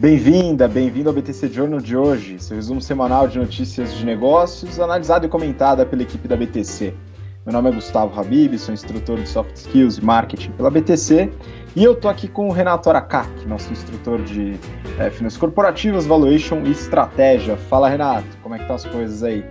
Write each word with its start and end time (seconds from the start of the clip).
Bem-vinda, 0.00 0.68
bem-vindo 0.68 1.08
ao 1.08 1.14
BTC 1.14 1.48
Journal 1.48 1.80
de 1.80 1.96
hoje, 1.96 2.38
seu 2.38 2.54
resumo 2.54 2.80
semanal 2.80 3.26
de 3.26 3.36
notícias 3.36 3.92
de 3.94 4.06
negócios, 4.06 4.78
analisado 4.78 5.26
e 5.26 5.28
comentada 5.28 5.84
pela 5.84 6.02
equipe 6.02 6.28
da 6.28 6.36
BTC. 6.36 6.94
Meu 7.44 7.52
nome 7.52 7.70
é 7.70 7.72
Gustavo 7.72 8.20
Habib, 8.20 8.56
sou 8.58 8.72
instrutor 8.72 9.18
de 9.18 9.28
Soft 9.28 9.56
Skills 9.56 9.98
e 9.98 10.04
Marketing 10.04 10.52
pela 10.52 10.70
BTC 10.70 11.32
e 11.74 11.82
eu 11.82 11.96
tô 11.96 12.08
aqui 12.08 12.28
com 12.28 12.48
o 12.48 12.52
Renato 12.52 12.88
Aracak, 12.88 13.28
nosso 13.48 13.72
instrutor 13.72 14.22
de 14.22 14.56
é, 15.00 15.10
Finanças 15.10 15.36
Corporativas, 15.36 16.06
Valuation 16.06 16.62
e 16.64 16.70
Estratégia. 16.70 17.56
Fala, 17.56 17.88
Renato, 17.88 18.38
como 18.40 18.54
é 18.54 18.58
que 18.58 18.62
estão 18.62 18.76
as 18.76 18.84
coisas 18.84 19.24
aí? 19.24 19.44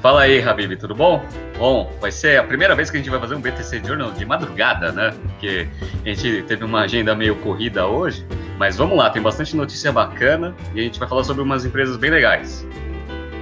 Fala 0.00 0.22
aí, 0.22 0.42
Habib, 0.42 0.76
tudo 0.78 0.94
bom? 0.94 1.22
Bom, 1.58 1.92
vai 2.00 2.10
ser 2.10 2.40
a 2.40 2.42
primeira 2.42 2.74
vez 2.74 2.90
que 2.90 2.96
a 2.96 3.00
gente 3.00 3.10
vai 3.10 3.20
fazer 3.20 3.34
um 3.34 3.40
BTC 3.40 3.82
Journal 3.84 4.10
de 4.12 4.24
madrugada, 4.24 4.90
né? 4.92 5.12
Porque 5.26 5.68
a 6.06 6.08
gente 6.08 6.42
teve 6.44 6.64
uma 6.64 6.80
agenda 6.80 7.14
meio 7.14 7.36
corrida 7.36 7.86
hoje, 7.86 8.24
mas 8.58 8.78
vamos 8.78 8.96
lá, 8.96 9.10
tem 9.10 9.20
bastante 9.20 9.54
notícia 9.54 9.92
bacana 9.92 10.54
e 10.74 10.80
a 10.80 10.82
gente 10.84 10.98
vai 10.98 11.06
falar 11.06 11.22
sobre 11.24 11.42
umas 11.42 11.66
empresas 11.66 11.98
bem 11.98 12.10
legais. 12.10 12.66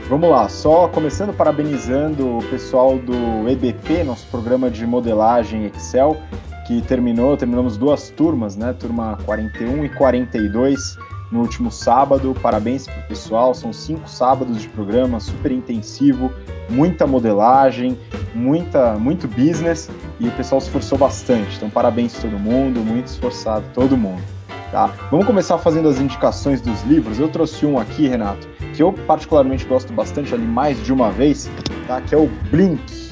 Vamos 0.09 0.29
lá, 0.29 0.49
só 0.49 0.89
começando 0.89 1.33
parabenizando 1.33 2.39
o 2.39 2.43
pessoal 2.51 2.99
do 2.99 3.49
EBP, 3.49 4.03
nosso 4.03 4.27
programa 4.27 4.69
de 4.69 4.85
modelagem 4.85 5.67
Excel, 5.67 6.21
que 6.67 6.83
terminou, 6.83 7.37
terminamos 7.37 7.77
duas 7.77 8.11
turmas, 8.11 8.57
né? 8.57 8.73
Turma 8.73 9.17
41 9.25 9.85
e 9.85 9.89
42 9.91 10.99
no 11.31 11.41
último 11.41 11.71
sábado. 11.71 12.35
Parabéns 12.41 12.87
para 12.87 13.01
o 13.01 13.09
pessoal, 13.09 13.55
são 13.55 13.73
cinco 13.73 14.09
sábados 14.09 14.61
de 14.61 14.69
programa, 14.69 15.21
super 15.21 15.53
intensivo, 15.53 16.33
muita 16.69 17.07
modelagem, 17.07 17.99
muita, 18.35 18.95
muito 18.95 19.27
business 19.29 19.91
e 20.19 20.29
o 20.29 20.33
pessoal 20.33 20.61
se 20.61 20.69
esforçou 20.69 20.99
bastante. 20.99 21.57
Então, 21.57 21.71
parabéns 21.71 22.17
a 22.19 22.23
todo 22.23 22.39
mundo, 22.39 22.81
muito 22.81 23.07
esforçado 23.07 23.65
todo 23.75 23.97
mundo. 23.97 24.23
Tá? 24.71 24.93
Vamos 25.11 25.27
começar 25.27 25.57
fazendo 25.59 25.89
as 25.89 25.99
indicações 25.99 26.61
dos 26.61 26.83
livros. 26.83 27.19
Eu 27.19 27.29
trouxe 27.29 27.65
um 27.65 27.79
aqui, 27.79 28.07
Renato, 28.07 28.47
que 28.75 28.83
eu 28.83 28.93
particularmente 28.93 29.65
gosto 29.65 29.93
bastante, 29.93 30.35
ali 30.35 30.45
mais 30.45 30.83
de 30.85 30.93
uma 30.93 31.11
vez, 31.11 31.51
tá? 31.87 32.01
que 32.03 32.15
é 32.15 32.19
o 32.19 32.29
Blink. 32.51 33.09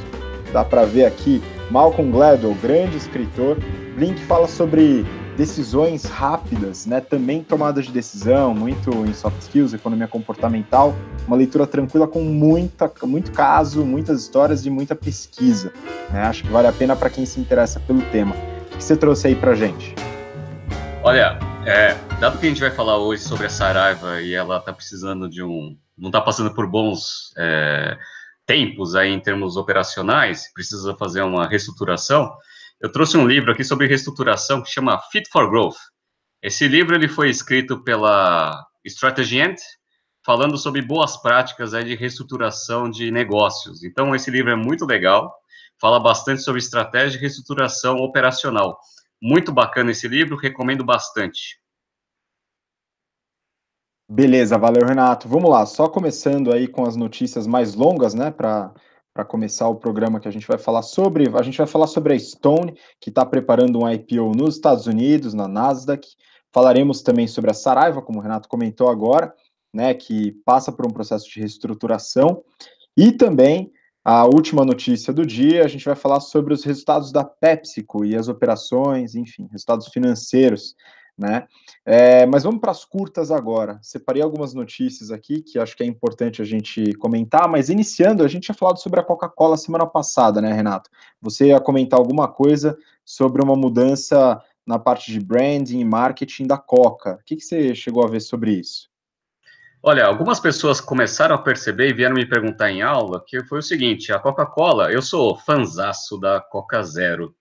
Dá 0.52 0.64
para 0.64 0.84
ver 0.84 1.06
aqui, 1.06 1.42
Malcolm 1.70 2.10
Gladwell, 2.10 2.54
grande 2.62 2.96
escritor. 2.96 3.56
Blink 3.96 4.20
fala 4.26 4.46
sobre 4.46 5.06
decisões 5.36 6.04
rápidas, 6.04 6.86
né? 6.86 7.00
Também 7.00 7.42
tomadas 7.42 7.86
de 7.86 7.92
decisão, 7.92 8.54
muito 8.54 8.90
em 9.04 9.12
soft 9.12 9.40
skills, 9.42 9.74
economia 9.74 10.08
comportamental, 10.08 10.94
uma 11.26 11.36
leitura 11.36 11.66
tranquila 11.66 12.08
com 12.08 12.22
muita, 12.22 12.90
muito 13.02 13.30
caso, 13.32 13.84
muitas 13.84 14.22
histórias 14.22 14.64
e 14.64 14.70
muita 14.70 14.94
pesquisa. 14.94 15.72
Né? 16.10 16.22
Acho 16.22 16.42
que 16.42 16.50
vale 16.50 16.66
a 16.66 16.72
pena 16.72 16.96
para 16.96 17.10
quem 17.10 17.26
se 17.26 17.38
interessa 17.38 17.78
pelo 17.80 18.02
tema. 18.10 18.34
O 18.72 18.76
que 18.76 18.82
você 18.82 18.96
trouxe 18.96 19.28
aí 19.28 19.34
para 19.34 19.54
gente? 19.54 19.94
Olha, 21.02 21.38
é, 21.66 21.94
dado 22.18 22.38
que 22.38 22.46
a 22.46 22.48
gente 22.48 22.60
vai 22.60 22.70
falar 22.70 22.98
hoje 22.98 23.22
sobre 23.22 23.46
a 23.46 23.50
Saraiva 23.50 24.20
e 24.20 24.34
ela 24.34 24.58
está 24.58 24.72
precisando 24.72 25.28
de 25.28 25.42
um. 25.42 25.76
não 25.96 26.08
está 26.08 26.20
passando 26.20 26.52
por 26.54 26.66
bons 26.66 27.32
é, 27.36 27.96
tempos 28.46 28.94
aí 28.94 29.10
em 29.10 29.20
termos 29.20 29.56
operacionais, 29.56 30.52
precisa 30.54 30.94
fazer 30.94 31.22
uma 31.22 31.46
reestruturação, 31.46 32.32
eu 32.80 32.92
trouxe 32.92 33.16
um 33.16 33.26
livro 33.26 33.50
aqui 33.50 33.64
sobre 33.64 33.86
reestruturação 33.86 34.62
que 34.62 34.70
chama 34.70 35.00
Fit 35.10 35.28
for 35.30 35.48
Growth. 35.48 35.76
Esse 36.42 36.68
livro 36.68 36.94
ele 36.94 37.08
foi 37.08 37.30
escrito 37.30 37.82
pela 37.82 38.64
Strategy 38.84 39.40
Ant, 39.40 39.60
falando 40.24 40.58
sobre 40.58 40.82
boas 40.82 41.16
práticas 41.16 41.72
aí 41.72 41.84
de 41.84 41.94
reestruturação 41.94 42.90
de 42.90 43.10
negócios. 43.10 43.82
Então, 43.82 44.14
esse 44.14 44.30
livro 44.30 44.50
é 44.50 44.56
muito 44.56 44.84
legal, 44.84 45.34
fala 45.80 45.98
bastante 45.98 46.42
sobre 46.42 46.58
estratégia 46.60 47.12
de 47.12 47.18
reestruturação 47.18 47.96
operacional. 47.96 48.78
Muito 49.22 49.52
bacana 49.52 49.92
esse 49.92 50.06
livro, 50.06 50.36
recomendo 50.36 50.84
bastante. 50.84 51.58
Beleza, 54.08 54.58
valeu, 54.58 54.86
Renato. 54.86 55.28
Vamos 55.28 55.50
lá, 55.50 55.64
só 55.64 55.88
começando 55.88 56.52
aí 56.52 56.68
com 56.68 56.84
as 56.84 56.94
notícias 56.94 57.46
mais 57.46 57.74
longas, 57.74 58.14
né, 58.14 58.30
para 58.30 58.72
para 59.16 59.24
começar 59.24 59.66
o 59.66 59.76
programa 59.76 60.20
que 60.20 60.28
a 60.28 60.30
gente 60.30 60.46
vai 60.46 60.58
falar 60.58 60.82
sobre. 60.82 61.26
A 61.34 61.42
gente 61.42 61.56
vai 61.56 61.66
falar 61.66 61.86
sobre 61.86 62.12
a 62.12 62.18
Stone, 62.18 62.74
que 63.00 63.08
está 63.08 63.24
preparando 63.24 63.78
um 63.78 63.90
IPO 63.90 64.32
nos 64.36 64.56
Estados 64.56 64.86
Unidos, 64.86 65.32
na 65.32 65.48
Nasdaq. 65.48 66.06
Falaremos 66.52 67.00
também 67.00 67.26
sobre 67.26 67.50
a 67.50 67.54
Saraiva, 67.54 68.02
como 68.02 68.18
o 68.18 68.22
Renato 68.22 68.46
comentou 68.46 68.90
agora, 68.90 69.32
né, 69.72 69.94
que 69.94 70.32
passa 70.44 70.70
por 70.70 70.86
um 70.86 70.90
processo 70.90 71.26
de 71.30 71.40
reestruturação. 71.40 72.44
E 72.94 73.10
também 73.10 73.72
a 74.04 74.26
última 74.26 74.66
notícia 74.66 75.14
do 75.14 75.24
dia, 75.24 75.64
a 75.64 75.68
gente 75.68 75.86
vai 75.86 75.96
falar 75.96 76.20
sobre 76.20 76.52
os 76.52 76.62
resultados 76.62 77.10
da 77.10 77.24
PepsiCo 77.24 78.04
e 78.04 78.14
as 78.14 78.28
operações, 78.28 79.14
enfim, 79.14 79.48
resultados 79.50 79.88
financeiros, 79.88 80.74
né? 81.18 81.46
É, 81.84 82.26
mas 82.26 82.42
vamos 82.42 82.60
para 82.60 82.70
as 82.70 82.84
curtas 82.84 83.30
agora. 83.30 83.78
Separei 83.82 84.22
algumas 84.22 84.52
notícias 84.52 85.10
aqui 85.10 85.40
que 85.40 85.58
acho 85.58 85.76
que 85.76 85.82
é 85.82 85.86
importante 85.86 86.42
a 86.42 86.44
gente 86.44 86.92
comentar, 86.94 87.48
mas 87.48 87.70
iniciando, 87.70 88.22
a 88.22 88.28
gente 88.28 88.44
tinha 88.44 88.54
falado 88.54 88.78
sobre 88.78 89.00
a 89.00 89.04
Coca-Cola 89.04 89.56
semana 89.56 89.86
passada, 89.86 90.40
né, 90.40 90.52
Renato? 90.52 90.90
Você 91.20 91.46
ia 91.46 91.60
comentar 91.60 91.98
alguma 91.98 92.28
coisa 92.28 92.76
sobre 93.04 93.42
uma 93.42 93.56
mudança 93.56 94.42
na 94.66 94.78
parte 94.78 95.12
de 95.12 95.20
branding 95.20 95.80
e 95.80 95.84
marketing 95.84 96.46
da 96.46 96.58
Coca. 96.58 97.18
O 97.20 97.24
que, 97.24 97.36
que 97.36 97.44
você 97.44 97.74
chegou 97.74 98.04
a 98.04 98.08
ver 98.08 98.20
sobre 98.20 98.52
isso? 98.52 98.90
Olha, 99.82 100.04
algumas 100.04 100.40
pessoas 100.40 100.80
começaram 100.80 101.36
a 101.36 101.42
perceber 101.42 101.90
e 101.90 101.94
vieram 101.94 102.16
me 102.16 102.26
perguntar 102.26 102.72
em 102.72 102.82
aula 102.82 103.22
que 103.24 103.44
foi 103.44 103.60
o 103.60 103.62
seguinte: 103.62 104.12
a 104.12 104.18
Coca-Cola, 104.18 104.90
eu 104.90 105.00
sou 105.00 105.38
fanzaço 105.38 106.18
da 106.18 106.40
Coca 106.40 106.82
Zero, 106.82 107.34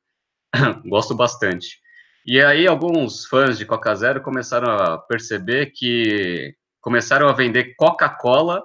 gosto 0.87 1.15
bastante. 1.15 1.83
E 2.25 2.41
aí 2.41 2.65
alguns 2.65 3.25
fãs 3.25 3.55
de 3.55 3.65
Coca 3.65 3.93
Zero 3.93 4.19
começaram 4.19 4.71
a 4.71 4.97
perceber 4.97 5.67
que 5.67 6.55
começaram 6.81 7.27
a 7.27 7.33
vender 7.33 7.75
Coca-Cola 7.75 8.63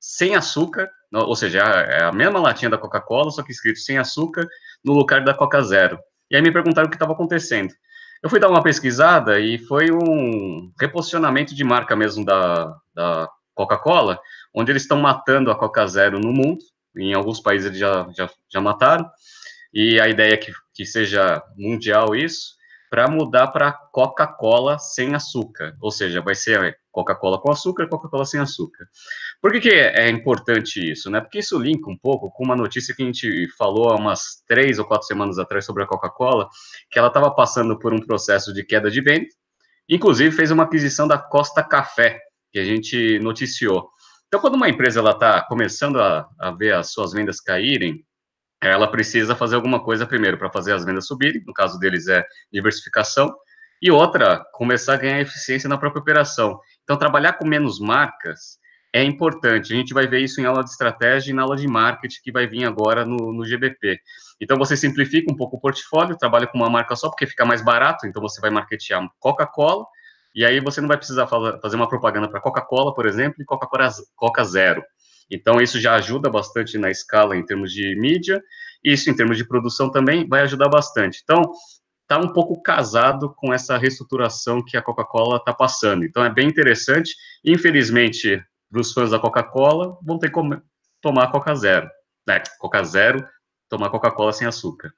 sem 0.00 0.34
açúcar, 0.34 0.88
ou 1.12 1.36
seja, 1.36 1.58
é 1.58 2.04
a 2.04 2.12
mesma 2.12 2.40
latinha 2.40 2.70
da 2.70 2.78
Coca-Cola, 2.78 3.30
só 3.30 3.42
que 3.42 3.52
escrito 3.52 3.78
sem 3.78 3.98
açúcar, 3.98 4.48
no 4.82 4.94
lugar 4.94 5.22
da 5.22 5.34
Coca 5.34 5.60
Zero. 5.60 5.98
E 6.30 6.36
aí 6.36 6.40
me 6.40 6.50
perguntaram 6.50 6.86
o 6.86 6.90
que 6.90 6.96
estava 6.96 7.12
acontecendo. 7.12 7.74
Eu 8.22 8.30
fui 8.30 8.40
dar 8.40 8.48
uma 8.48 8.62
pesquisada 8.62 9.38
e 9.38 9.58
foi 9.58 9.90
um 9.92 10.72
reposicionamento 10.80 11.54
de 11.54 11.64
marca 11.64 11.94
mesmo 11.94 12.24
da, 12.24 12.74
da 12.94 13.28
Coca-Cola, 13.54 14.18
onde 14.54 14.72
eles 14.72 14.82
estão 14.82 14.98
matando 14.98 15.50
a 15.50 15.58
Coca 15.58 15.86
Zero 15.86 16.18
no 16.18 16.32
mundo, 16.32 16.64
em 16.96 17.12
alguns 17.12 17.38
países 17.38 17.66
eles 17.66 17.78
já, 17.78 18.08
já, 18.16 18.30
já 18.48 18.60
mataram, 18.62 19.08
e 19.74 20.00
a 20.00 20.08
ideia 20.08 20.32
é 20.32 20.36
que, 20.38 20.52
que 20.72 20.86
seja 20.86 21.42
mundial 21.54 22.16
isso, 22.16 22.57
para 22.90 23.08
mudar 23.08 23.48
para 23.48 23.72
Coca-Cola 23.72 24.78
sem 24.78 25.14
açúcar, 25.14 25.76
ou 25.80 25.90
seja, 25.90 26.20
vai 26.20 26.34
ser 26.34 26.78
Coca-Cola 26.90 27.40
com 27.40 27.50
açúcar, 27.50 27.88
Coca-Cola 27.88 28.24
sem 28.24 28.40
açúcar. 28.40 28.86
Por 29.40 29.52
que, 29.52 29.60
que 29.60 29.70
é 29.70 30.08
importante 30.08 30.90
isso? 30.90 31.10
Né? 31.10 31.20
Porque 31.20 31.38
isso 31.38 31.58
linka 31.58 31.90
um 31.90 31.96
pouco 31.96 32.30
com 32.30 32.44
uma 32.44 32.56
notícia 32.56 32.94
que 32.94 33.02
a 33.02 33.06
gente 33.06 33.48
falou 33.56 33.90
há 33.90 33.96
umas 33.96 34.42
três 34.46 34.78
ou 34.78 34.84
quatro 34.84 35.06
semanas 35.06 35.38
atrás 35.38 35.64
sobre 35.64 35.84
a 35.84 35.86
Coca-Cola, 35.86 36.48
que 36.90 36.98
ela 36.98 37.08
estava 37.08 37.30
passando 37.30 37.78
por 37.78 37.92
um 37.92 38.00
processo 38.00 38.52
de 38.52 38.64
queda 38.64 38.90
de 38.90 39.00
venda, 39.00 39.26
inclusive 39.88 40.34
fez 40.34 40.50
uma 40.50 40.64
aquisição 40.64 41.06
da 41.06 41.18
Costa 41.18 41.62
Café, 41.62 42.18
que 42.50 42.58
a 42.58 42.64
gente 42.64 43.18
noticiou. 43.20 43.90
Então, 44.26 44.40
quando 44.40 44.54
uma 44.56 44.68
empresa 44.68 45.00
está 45.08 45.42
começando 45.42 46.00
a, 46.00 46.28
a 46.38 46.50
ver 46.50 46.74
as 46.74 46.92
suas 46.92 47.12
vendas 47.12 47.40
caírem, 47.40 48.04
ela 48.62 48.90
precisa 48.90 49.36
fazer 49.36 49.56
alguma 49.56 49.82
coisa 49.82 50.06
primeiro 50.06 50.36
para 50.36 50.50
fazer 50.50 50.72
as 50.72 50.84
vendas 50.84 51.06
subirem, 51.06 51.42
no 51.46 51.52
caso 51.52 51.78
deles 51.78 52.08
é 52.08 52.24
diversificação, 52.52 53.34
e 53.80 53.90
outra, 53.90 54.44
começar 54.52 54.94
a 54.94 54.96
ganhar 54.96 55.20
eficiência 55.20 55.68
na 55.68 55.78
própria 55.78 56.00
operação. 56.00 56.58
Então, 56.82 56.96
trabalhar 56.96 57.34
com 57.34 57.46
menos 57.46 57.78
marcas 57.78 58.58
é 58.92 59.04
importante. 59.04 59.72
A 59.72 59.76
gente 59.76 59.94
vai 59.94 60.08
ver 60.08 60.20
isso 60.20 60.40
em 60.40 60.44
aula 60.44 60.64
de 60.64 60.70
estratégia 60.70 61.30
e 61.30 61.34
na 61.34 61.42
aula 61.42 61.56
de 61.56 61.68
marketing 61.68 62.20
que 62.24 62.32
vai 62.32 62.46
vir 62.46 62.64
agora 62.64 63.04
no, 63.04 63.32
no 63.32 63.44
GBP. 63.44 64.00
Então, 64.40 64.56
você 64.56 64.76
simplifica 64.76 65.32
um 65.32 65.36
pouco 65.36 65.56
o 65.56 65.60
portfólio, 65.60 66.16
trabalha 66.16 66.48
com 66.48 66.58
uma 66.58 66.68
marca 66.68 66.96
só 66.96 67.08
porque 67.08 67.26
fica 67.26 67.44
mais 67.44 67.62
barato, 67.62 68.06
então 68.06 68.20
você 68.20 68.40
vai 68.40 68.50
marketear 68.50 69.08
Coca-Cola, 69.20 69.84
e 70.34 70.44
aí 70.44 70.60
você 70.60 70.80
não 70.80 70.88
vai 70.88 70.96
precisar 70.96 71.26
fazer 71.26 71.76
uma 71.76 71.88
propaganda 71.88 72.28
para 72.28 72.40
Coca-Cola, 72.40 72.94
por 72.94 73.06
exemplo, 73.06 73.40
e 73.40 73.44
Coca-Cola 73.44 73.90
Coca 74.16 74.44
Zero. 74.44 74.82
Então, 75.30 75.60
isso 75.60 75.80
já 75.80 75.94
ajuda 75.94 76.30
bastante 76.30 76.78
na 76.78 76.90
escala 76.90 77.36
em 77.36 77.44
termos 77.44 77.72
de 77.72 77.94
mídia, 77.96 78.42
isso 78.82 79.10
em 79.10 79.14
termos 79.14 79.36
de 79.36 79.46
produção 79.46 79.90
também 79.90 80.26
vai 80.26 80.42
ajudar 80.42 80.68
bastante. 80.68 81.20
Então, 81.22 81.42
está 82.02 82.18
um 82.18 82.32
pouco 82.32 82.60
casado 82.62 83.34
com 83.36 83.52
essa 83.52 83.76
reestruturação 83.76 84.64
que 84.64 84.76
a 84.76 84.82
Coca-Cola 84.82 85.36
está 85.36 85.52
passando. 85.52 86.04
Então, 86.04 86.24
é 86.24 86.32
bem 86.32 86.48
interessante. 86.48 87.14
Infelizmente, 87.44 88.42
para 88.70 88.80
os 88.80 88.92
fãs 88.92 89.10
da 89.10 89.18
Coca-Cola, 89.18 89.98
vão 90.02 90.18
ter 90.18 90.30
que 90.30 90.40
tomar 91.02 91.30
Coca 91.30 91.54
Zero. 91.54 91.88
Né? 92.26 92.42
Coca 92.58 92.82
Zero, 92.82 93.26
tomar 93.68 93.90
Coca-Cola 93.90 94.32
sem 94.32 94.46
açúcar. 94.46 94.92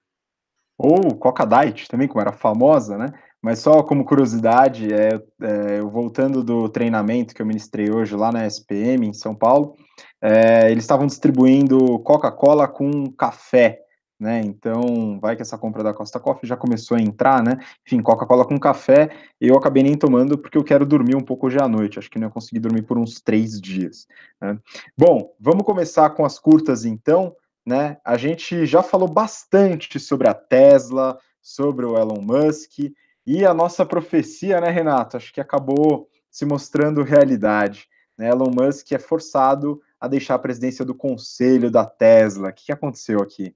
Ou 0.83 1.15
Coca 1.15 1.45
Diet 1.45 1.87
também, 1.89 2.09
como 2.09 2.23
era 2.23 2.33
famosa, 2.33 2.97
né? 2.97 3.13
Mas 3.43 3.59
só 3.59 3.83
como 3.83 4.03
curiosidade, 4.03 4.89
é, 4.91 5.21
é, 5.43 5.81
voltando 5.83 6.43
do 6.43 6.71
treinamento 6.71 7.35
que 7.35 7.43
eu 7.43 7.47
ministrei 7.47 7.91
hoje 7.91 8.17
lá 8.17 8.33
na 8.33 8.47
SPM, 8.47 9.07
em 9.07 9.13
São 9.13 9.35
Paulo, 9.35 9.77
é, 10.23 10.71
eles 10.71 10.85
estavam 10.85 11.07
distribuindo 11.07 11.99
Coca-Cola 11.99 12.67
com 12.67 13.11
café. 13.13 13.81
né? 14.19 14.41
Então, 14.43 15.19
vai 15.21 15.37
que 15.37 15.43
essa 15.43 15.59
compra 15.59 15.83
da 15.83 15.93
Costa 15.93 16.19
Coffee 16.19 16.49
já 16.49 16.57
começou 16.57 16.97
a 16.97 17.01
entrar, 17.01 17.43
né? 17.43 17.59
Enfim, 17.87 18.01
Coca-Cola 18.03 18.47
com 18.47 18.59
café, 18.59 19.11
eu 19.39 19.57
acabei 19.57 19.83
nem 19.83 19.97
tomando 19.99 20.39
porque 20.39 20.57
eu 20.57 20.65
quero 20.65 20.87
dormir 20.87 21.15
um 21.15 21.25
pouco 21.25 21.47
hoje 21.47 21.59
à 21.59 21.69
noite. 21.69 21.99
Acho 21.99 22.11
que 22.11 22.19
não 22.19 22.29
ia 22.29 22.33
conseguir 22.33 22.61
dormir 22.61 22.83
por 22.83 22.97
uns 22.97 23.21
três 23.21 23.61
dias. 23.61 24.07
Né? 24.41 24.59
Bom, 24.97 25.35
vamos 25.39 25.65
começar 25.65 26.09
com 26.11 26.25
as 26.25 26.39
curtas 26.39 26.87
então, 26.87 27.35
né? 27.71 27.99
A 28.05 28.19
gente 28.19 28.67
já 28.67 28.83
falou 28.83 29.07
bastante 29.07 30.01
sobre 30.01 30.29
a 30.29 30.35
Tesla, 30.35 31.17
sobre 31.41 31.87
o 31.87 31.97
Elon 31.97 32.21
Musk 32.21 32.81
e 33.25 33.45
a 33.47 33.55
nossa 33.55 33.87
profecia, 33.87 34.61
né, 34.61 34.71
Renato? 34.71 35.17
Acho 35.17 35.33
que 35.33 35.41
acabou 35.41 36.09
se 36.29 36.45
mostrando 36.45 37.05
realidade. 37.05 37.89
Né? 38.19 38.29
Elon 38.29 38.51
Musk 38.51 38.91
é 38.91 38.99
forçado 38.99 39.81
a 40.01 40.09
deixar 40.09 40.35
a 40.35 40.39
presidência 40.41 40.85
do 40.85 40.97
conselho 40.97 41.71
da 41.71 41.87
Tesla. 41.87 42.49
O 42.49 42.53
que 42.53 42.73
aconteceu 42.73 43.21
aqui? 43.21 43.55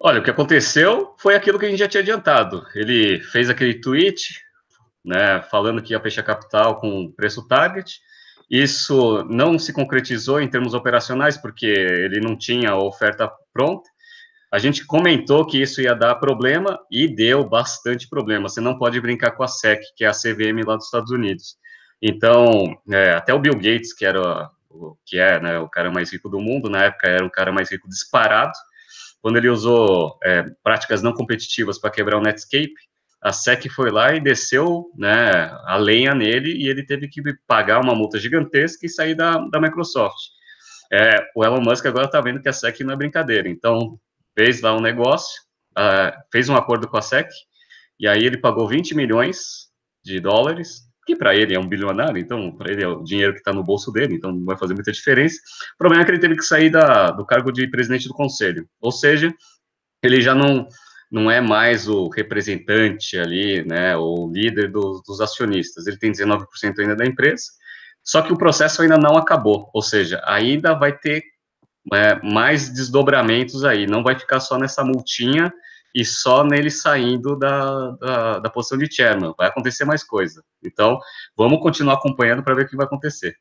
Olha, 0.00 0.20
o 0.20 0.24
que 0.24 0.30
aconteceu 0.30 1.14
foi 1.18 1.34
aquilo 1.34 1.58
que 1.58 1.66
a 1.66 1.68
gente 1.68 1.80
já 1.80 1.88
tinha 1.88 2.00
adiantado. 2.00 2.64
Ele 2.74 3.20
fez 3.20 3.50
aquele 3.50 3.74
tweet, 3.82 4.40
né, 5.04 5.42
falando 5.42 5.82
que 5.82 5.92
ia 5.92 6.00
fechar 6.00 6.22
capital 6.22 6.80
com 6.80 7.12
preço 7.14 7.46
target. 7.46 8.00
Isso 8.50 9.24
não 9.24 9.58
se 9.58 9.72
concretizou 9.72 10.40
em 10.40 10.48
termos 10.48 10.72
operacionais, 10.72 11.36
porque 11.36 11.66
ele 11.66 12.20
não 12.20 12.36
tinha 12.36 12.70
a 12.70 12.82
oferta 12.82 13.30
pronta. 13.52 13.88
A 14.50 14.58
gente 14.58 14.86
comentou 14.86 15.46
que 15.46 15.60
isso 15.60 15.82
ia 15.82 15.94
dar 15.94 16.14
problema 16.14 16.78
e 16.90 17.06
deu 17.06 17.44
bastante 17.44 18.08
problema. 18.08 18.48
Você 18.48 18.60
não 18.60 18.78
pode 18.78 18.98
brincar 19.00 19.32
com 19.32 19.42
a 19.42 19.48
SEC, 19.48 19.80
que 19.94 20.04
é 20.04 20.08
a 20.08 20.12
CVM 20.12 20.66
lá 20.66 20.76
dos 20.76 20.86
Estados 20.86 21.10
Unidos. 21.10 21.58
Então, 22.00 22.78
é, 22.90 23.12
até 23.12 23.34
o 23.34 23.38
Bill 23.38 23.54
Gates, 23.54 23.92
que 23.92 24.06
era 24.06 24.50
o 24.70 24.96
que 25.04 25.18
é 25.18 25.40
né, 25.40 25.58
o 25.58 25.68
cara 25.68 25.90
mais 25.90 26.12
rico 26.12 26.28
do 26.28 26.40
mundo, 26.40 26.70
na 26.70 26.84
época 26.84 27.08
era 27.08 27.24
o 27.24 27.30
cara 27.30 27.52
mais 27.52 27.70
rico 27.70 27.88
disparado, 27.88 28.52
quando 29.20 29.36
ele 29.36 29.48
usou 29.48 30.16
é, 30.22 30.44
práticas 30.62 31.02
não 31.02 31.12
competitivas 31.12 31.78
para 31.78 31.90
quebrar 31.90 32.18
o 32.18 32.22
Netscape, 32.22 32.74
a 33.20 33.32
SEC 33.32 33.68
foi 33.68 33.90
lá 33.90 34.14
e 34.14 34.20
desceu 34.20 34.92
né, 34.96 35.50
a 35.66 35.76
lenha 35.76 36.14
nele 36.14 36.52
e 36.52 36.68
ele 36.68 36.84
teve 36.84 37.08
que 37.08 37.20
pagar 37.46 37.80
uma 37.80 37.94
multa 37.94 38.18
gigantesca 38.18 38.86
e 38.86 38.88
sair 38.88 39.14
da, 39.14 39.38
da 39.50 39.60
Microsoft. 39.60 40.18
É, 40.92 41.26
o 41.34 41.44
Elon 41.44 41.60
Musk 41.60 41.84
agora 41.86 42.06
está 42.06 42.20
vendo 42.20 42.40
que 42.40 42.48
a 42.48 42.52
SEC 42.52 42.80
não 42.80 42.94
é 42.94 42.96
brincadeira, 42.96 43.48
então 43.48 43.98
fez 44.36 44.60
lá 44.60 44.74
um 44.74 44.80
negócio, 44.80 45.42
uh, 45.76 46.16
fez 46.32 46.48
um 46.48 46.56
acordo 46.56 46.88
com 46.88 46.96
a 46.96 47.02
SEC, 47.02 47.28
e 47.98 48.06
aí 48.06 48.24
ele 48.24 48.38
pagou 48.38 48.66
20 48.68 48.94
milhões 48.94 49.68
de 50.04 50.20
dólares 50.20 50.88
que 51.04 51.16
para 51.16 51.34
ele 51.34 51.54
é 51.54 51.58
um 51.58 51.66
bilionário, 51.66 52.18
então 52.18 52.52
para 52.52 52.70
ele 52.70 52.84
é 52.84 52.88
o 52.88 53.02
dinheiro 53.02 53.32
que 53.32 53.38
está 53.38 53.50
no 53.50 53.64
bolso 53.64 53.90
dele, 53.90 54.14
então 54.14 54.30
não 54.30 54.44
vai 54.44 54.58
fazer 54.58 54.74
muita 54.74 54.92
diferença. 54.92 55.38
O 55.74 55.78
problema 55.78 56.02
é 56.02 56.04
que 56.04 56.10
ele 56.10 56.20
teve 56.20 56.36
que 56.36 56.44
sair 56.44 56.68
da, 56.68 57.10
do 57.10 57.24
cargo 57.24 57.50
de 57.50 57.66
presidente 57.66 58.06
do 58.06 58.14
conselho, 58.14 58.68
ou 58.78 58.92
seja, 58.92 59.34
ele 60.02 60.20
já 60.20 60.34
não 60.34 60.68
não 61.10 61.30
é 61.30 61.40
mais 61.40 61.88
o 61.88 62.08
representante 62.08 63.18
ali, 63.18 63.64
né, 63.64 63.96
o 63.96 64.30
líder 64.30 64.70
do, 64.70 65.02
dos 65.06 65.20
acionistas. 65.20 65.86
Ele 65.86 65.98
tem 65.98 66.12
19% 66.12 66.46
ainda 66.78 66.96
da 66.96 67.06
empresa, 67.06 67.44
só 68.02 68.22
que 68.22 68.32
o 68.32 68.38
processo 68.38 68.82
ainda 68.82 68.96
não 68.96 69.16
acabou, 69.16 69.70
ou 69.72 69.82
seja, 69.82 70.22
ainda 70.24 70.74
vai 70.74 70.96
ter 70.96 71.22
é, 71.92 72.20
mais 72.22 72.68
desdobramentos 72.68 73.64
aí, 73.64 73.86
não 73.86 74.02
vai 74.02 74.18
ficar 74.18 74.40
só 74.40 74.58
nessa 74.58 74.84
multinha 74.84 75.52
e 75.94 76.04
só 76.04 76.44
nele 76.44 76.70
saindo 76.70 77.36
da, 77.36 77.90
da, 77.92 78.38
da 78.40 78.50
posição 78.50 78.76
de 78.78 78.92
chairman. 78.92 79.34
Vai 79.36 79.48
acontecer 79.48 79.84
mais 79.84 80.04
coisa. 80.04 80.42
Então, 80.62 80.98
vamos 81.36 81.60
continuar 81.60 81.94
acompanhando 81.94 82.42
para 82.42 82.54
ver 82.54 82.66
o 82.66 82.68
que 82.68 82.76
vai 82.76 82.86
acontecer. 82.86 83.34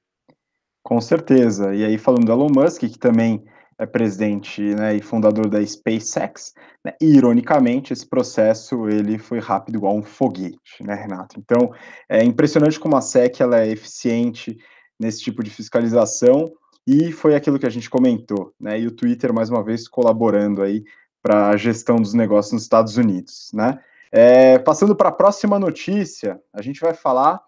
Com 0.82 1.02
certeza. 1.02 1.76
E 1.76 1.84
aí, 1.84 1.98
falando 1.98 2.26
do 2.26 2.32
Elon 2.32 2.48
Musk, 2.50 2.80
que 2.80 2.98
também 2.98 3.44
é 3.80 3.86
presidente 3.86 4.62
né, 4.62 4.96
e 4.96 5.02
fundador 5.02 5.50
da 5.50 5.66
SpaceX, 5.66 6.54
né, 6.84 6.94
e, 7.02 7.16
ironicamente, 7.16 7.94
esse 7.94 8.08
processo 8.08 8.88
ele 8.90 9.18
foi 9.18 9.40
rápido 9.40 9.76
igual 9.76 9.96
um 9.96 10.04
foguete, 10.04 10.82
né, 10.82 10.96
Renato? 10.96 11.40
Então, 11.40 11.72
é 12.10 12.24
impressionante 12.24 12.80
como 12.80 12.96
a 12.96 13.02
SEC 13.02 13.42
ela 13.42 13.62
é 13.62 13.68
eficiente 13.68 14.58
nesse 15.00 15.22
tipo 15.22 15.44
de 15.44 15.50
fiscalização, 15.50 16.52
e 16.88 17.12
foi 17.12 17.36
aquilo 17.36 17.60
que 17.60 17.66
a 17.66 17.70
gente 17.70 17.90
comentou, 17.90 18.54
né? 18.58 18.80
E 18.80 18.88
o 18.88 18.92
Twitter, 18.92 19.34
mais 19.34 19.50
uma 19.50 19.62
vez, 19.62 19.90
colaborando 19.90 20.62
aí 20.64 20.86
para 21.22 21.50
a 21.50 21.58
gestão 21.58 21.98
dos 21.98 22.14
negócios 22.14 22.54
nos 22.54 22.64
Estados 22.64 22.96
Unidos, 22.96 23.52
né? 23.54 23.78
É, 24.10 24.58
passando 24.58 24.96
para 24.96 25.10
a 25.10 25.12
próxima 25.12 25.60
notícia, 25.60 26.40
a 26.54 26.62
gente 26.62 26.80
vai 26.80 26.94
falar 26.94 27.42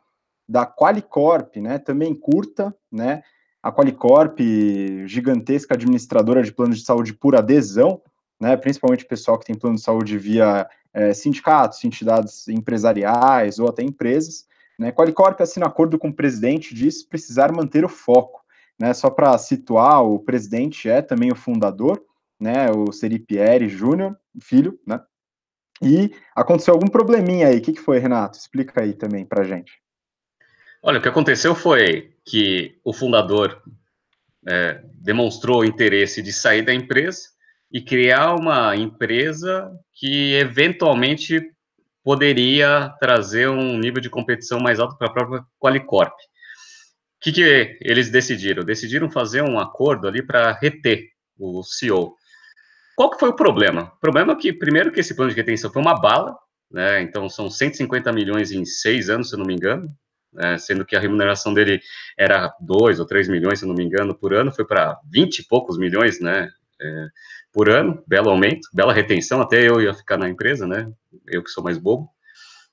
da 0.47 0.65
Qualicorp, 0.65 1.55
né? 1.55 1.79
Também 1.79 2.13
curta, 2.13 2.75
né? 2.91 3.23
A 3.61 3.71
Qualicorp, 3.71 4.39
gigantesca 5.05 5.75
administradora 5.75 6.41
de 6.43 6.53
planos 6.53 6.79
de 6.79 6.85
saúde 6.85 7.13
por 7.13 7.35
adesão, 7.35 8.01
né? 8.39 8.55
Principalmente 8.55 9.05
pessoal 9.05 9.37
que 9.37 9.45
tem 9.45 9.55
plano 9.55 9.75
de 9.75 9.81
saúde 9.81 10.17
via 10.17 10.67
é, 10.93 11.13
sindicatos, 11.13 11.83
entidades 11.83 12.47
empresariais 12.47 13.59
ou 13.59 13.67
até 13.67 13.83
empresas. 13.83 14.47
Né? 14.77 14.91
Qualicorp 14.91 15.39
assina 15.41 15.65
acordo 15.65 15.99
com 15.99 16.07
o 16.07 16.13
presidente 16.13 16.73
diz 16.73 17.03
precisar 17.03 17.51
manter 17.51 17.83
o 17.83 17.89
foco. 17.89 18.41
Né? 18.79 18.93
Só 18.93 19.09
para 19.09 19.37
situar, 19.37 20.03
o 20.03 20.19
presidente 20.19 20.89
é 20.89 21.01
também 21.01 21.31
o 21.31 21.35
fundador 21.35 22.01
né, 22.39 22.71
o 22.71 22.91
Seri 22.91 23.19
Pierre 23.19 23.67
Júnior, 23.67 24.17
filho, 24.41 24.79
né, 24.87 25.01
e 25.81 26.11
aconteceu 26.35 26.73
algum 26.73 26.87
probleminha 26.87 27.47
aí, 27.47 27.57
o 27.57 27.61
que, 27.61 27.73
que 27.73 27.81
foi, 27.81 27.99
Renato? 27.99 28.37
Explica 28.37 28.81
aí 28.81 28.93
também 28.93 29.25
pra 29.25 29.43
gente. 29.43 29.81
Olha, 30.81 30.99
o 30.99 31.01
que 31.01 31.07
aconteceu 31.07 31.53
foi 31.55 32.08
que 32.25 32.79
o 32.83 32.93
fundador 32.93 33.61
é, 34.47 34.81
demonstrou 34.95 35.65
interesse 35.65 36.21
de 36.21 36.31
sair 36.31 36.61
da 36.61 36.73
empresa 36.73 37.29
e 37.71 37.81
criar 37.81 38.35
uma 38.35 38.75
empresa 38.75 39.71
que 39.93 40.33
eventualmente 40.33 41.41
poderia 42.03 42.89
trazer 42.99 43.49
um 43.49 43.77
nível 43.77 44.01
de 44.01 44.09
competição 44.09 44.59
mais 44.59 44.79
alto 44.79 44.97
para 44.97 45.07
a 45.07 45.13
própria 45.13 45.43
Qualicorp. 45.59 46.13
O 46.13 47.21
que, 47.21 47.31
que 47.31 47.77
eles 47.81 48.09
decidiram? 48.09 48.63
Decidiram 48.63 49.11
fazer 49.11 49.43
um 49.43 49.59
acordo 49.59 50.07
ali 50.07 50.25
para 50.25 50.53
reter 50.53 51.09
o 51.37 51.61
CEO. 51.63 52.15
Qual 52.95 53.11
que 53.11 53.19
foi 53.19 53.29
o 53.29 53.35
problema? 53.35 53.91
O 53.95 53.99
problema 53.99 54.33
é 54.33 54.35
que, 54.35 54.51
primeiro, 54.51 54.91
que 54.91 54.99
esse 54.99 55.15
plano 55.15 55.31
de 55.31 55.37
retenção 55.37 55.71
foi 55.71 55.81
uma 55.81 55.99
bala, 55.99 56.35
né? 56.71 57.01
Então, 57.01 57.29
são 57.29 57.49
150 57.49 58.11
milhões 58.11 58.51
em 58.51 58.65
seis 58.65 59.09
anos, 59.09 59.29
se 59.29 59.35
eu 59.35 59.39
não 59.39 59.45
me 59.45 59.53
engano, 59.53 59.89
né? 60.33 60.57
sendo 60.57 60.85
que 60.85 60.95
a 60.95 60.99
remuneração 60.99 61.53
dele 61.53 61.81
era 62.17 62.53
2 62.61 62.99
ou 62.99 63.05
3 63.05 63.27
milhões, 63.27 63.59
se 63.59 63.65
não 63.65 63.73
me 63.73 63.83
engano, 63.83 64.15
por 64.15 64.33
ano, 64.33 64.51
foi 64.51 64.65
para 64.65 64.99
20 65.11 65.39
e 65.39 65.47
poucos 65.47 65.77
milhões, 65.77 66.19
né? 66.19 66.49
É, 66.81 67.07
por 67.51 67.69
ano, 67.69 68.01
belo 68.07 68.29
aumento, 68.29 68.69
bela 68.73 68.93
retenção, 68.93 69.41
até 69.41 69.67
eu 69.67 69.81
ia 69.81 69.93
ficar 69.93 70.17
na 70.17 70.29
empresa, 70.29 70.65
né? 70.65 70.89
Eu 71.27 71.43
que 71.43 71.49
sou 71.49 71.63
mais 71.63 71.77
bobo. 71.77 72.09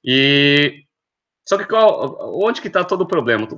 E 0.05 0.85
só 1.49 1.57
que 1.57 1.65
qual, 1.65 2.19
onde 2.45 2.61
que 2.61 2.69
está 2.69 2.85
todo 2.85 3.03
o 3.03 3.07
problema? 3.07 3.49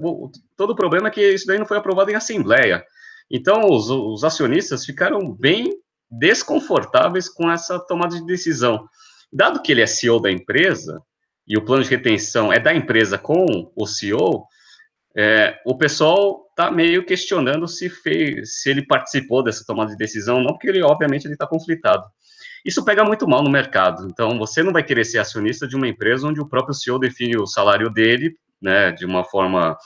Todo 0.57 0.71
o 0.71 0.77
problema 0.77 1.09
é 1.09 1.11
que 1.11 1.21
isso 1.21 1.47
daí 1.47 1.59
não 1.59 1.67
foi 1.67 1.79
aprovado 1.79 2.11
em 2.11 2.15
assembleia. 2.15 2.85
Então, 3.31 3.67
os, 3.71 3.91
os 3.91 4.25
acionistas 4.25 4.85
ficaram 4.85 5.33
bem 5.33 5.71
desconfortáveis 6.11 7.29
com 7.29 7.51
essa 7.51 7.79
tomada 7.79 8.17
de 8.17 8.25
decisão. 8.25 8.87
Dado 9.33 9.63
que 9.63 9.73
ele 9.73 9.83
é 9.83 9.87
CEO 9.87 10.21
da 10.21 10.31
empresa, 10.31 11.03
e 11.49 11.57
o 11.57 11.65
plano 11.65 11.83
de 11.83 11.91
retenção 11.91 12.53
é 12.53 12.61
da 12.61 12.75
empresa 12.75 13.17
com 13.17 13.73
o 13.75 13.87
CEO, 13.87 14.47
é, 15.17 15.59
o 15.65 15.77
pessoal 15.77 16.47
está 16.51 16.71
meio 16.71 17.05
questionando 17.05 17.67
se, 17.67 17.89
fez, 17.89 18.61
se 18.61 18.71
ele 18.71 18.87
participou 18.87 19.43
dessa 19.43 19.65
tomada 19.65 19.91
de 19.91 19.97
decisão, 19.97 20.41
não, 20.41 20.49
porque 20.49 20.69
ele, 20.69 20.83
obviamente, 20.83 21.25
ele 21.25 21.35
está 21.35 21.47
conflitado. 21.47 22.05
Isso 22.65 22.85
pega 22.85 23.05
muito 23.05 23.27
mal 23.27 23.43
no 23.43 23.51
mercado. 23.51 24.07
Então, 24.11 24.39
você 24.39 24.63
não 24.63 24.73
vai 24.73 24.83
querer 24.83 25.05
ser 25.05 25.19
acionista 25.19 25.67
de 25.67 25.77
uma 25.77 25.89
empresa 25.89 26.27
onde 26.27 26.41
o 26.41 26.49
próprio 26.49 26.75
CEO 26.75 26.99
define 26.99 27.37
o 27.37 27.47
salário 27.47 27.89
dele, 27.89 28.37
né, 28.61 28.93
de 28.93 29.07
uma 29.07 29.25
forma 29.25 29.77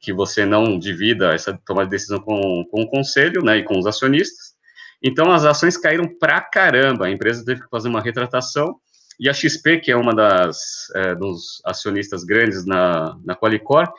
que 0.00 0.12
você 0.12 0.46
não 0.46 0.78
divida 0.78 1.34
essa 1.34 1.58
tomada 1.66 1.86
de 1.86 1.90
decisão 1.90 2.18
com, 2.20 2.64
com 2.70 2.82
o 2.82 2.88
conselho, 2.88 3.44
né, 3.44 3.58
e 3.58 3.64
com 3.64 3.78
os 3.78 3.86
acionistas. 3.86 4.54
Então, 5.02 5.30
as 5.30 5.44
ações 5.44 5.76
caíram 5.76 6.06
pra 6.18 6.40
caramba. 6.40 7.06
A 7.06 7.10
empresa 7.10 7.44
teve 7.44 7.62
que 7.62 7.68
fazer 7.68 7.88
uma 7.88 8.00
retratação. 8.00 8.76
E 9.20 9.28
a 9.28 9.34
XP, 9.34 9.80
que 9.80 9.92
é 9.92 9.96
uma 9.96 10.14
das 10.14 10.90
é, 10.94 11.14
dos 11.14 11.60
acionistas 11.66 12.24
grandes 12.24 12.64
na, 12.64 13.18
na 13.22 13.36
Qualicorp, 13.36 13.94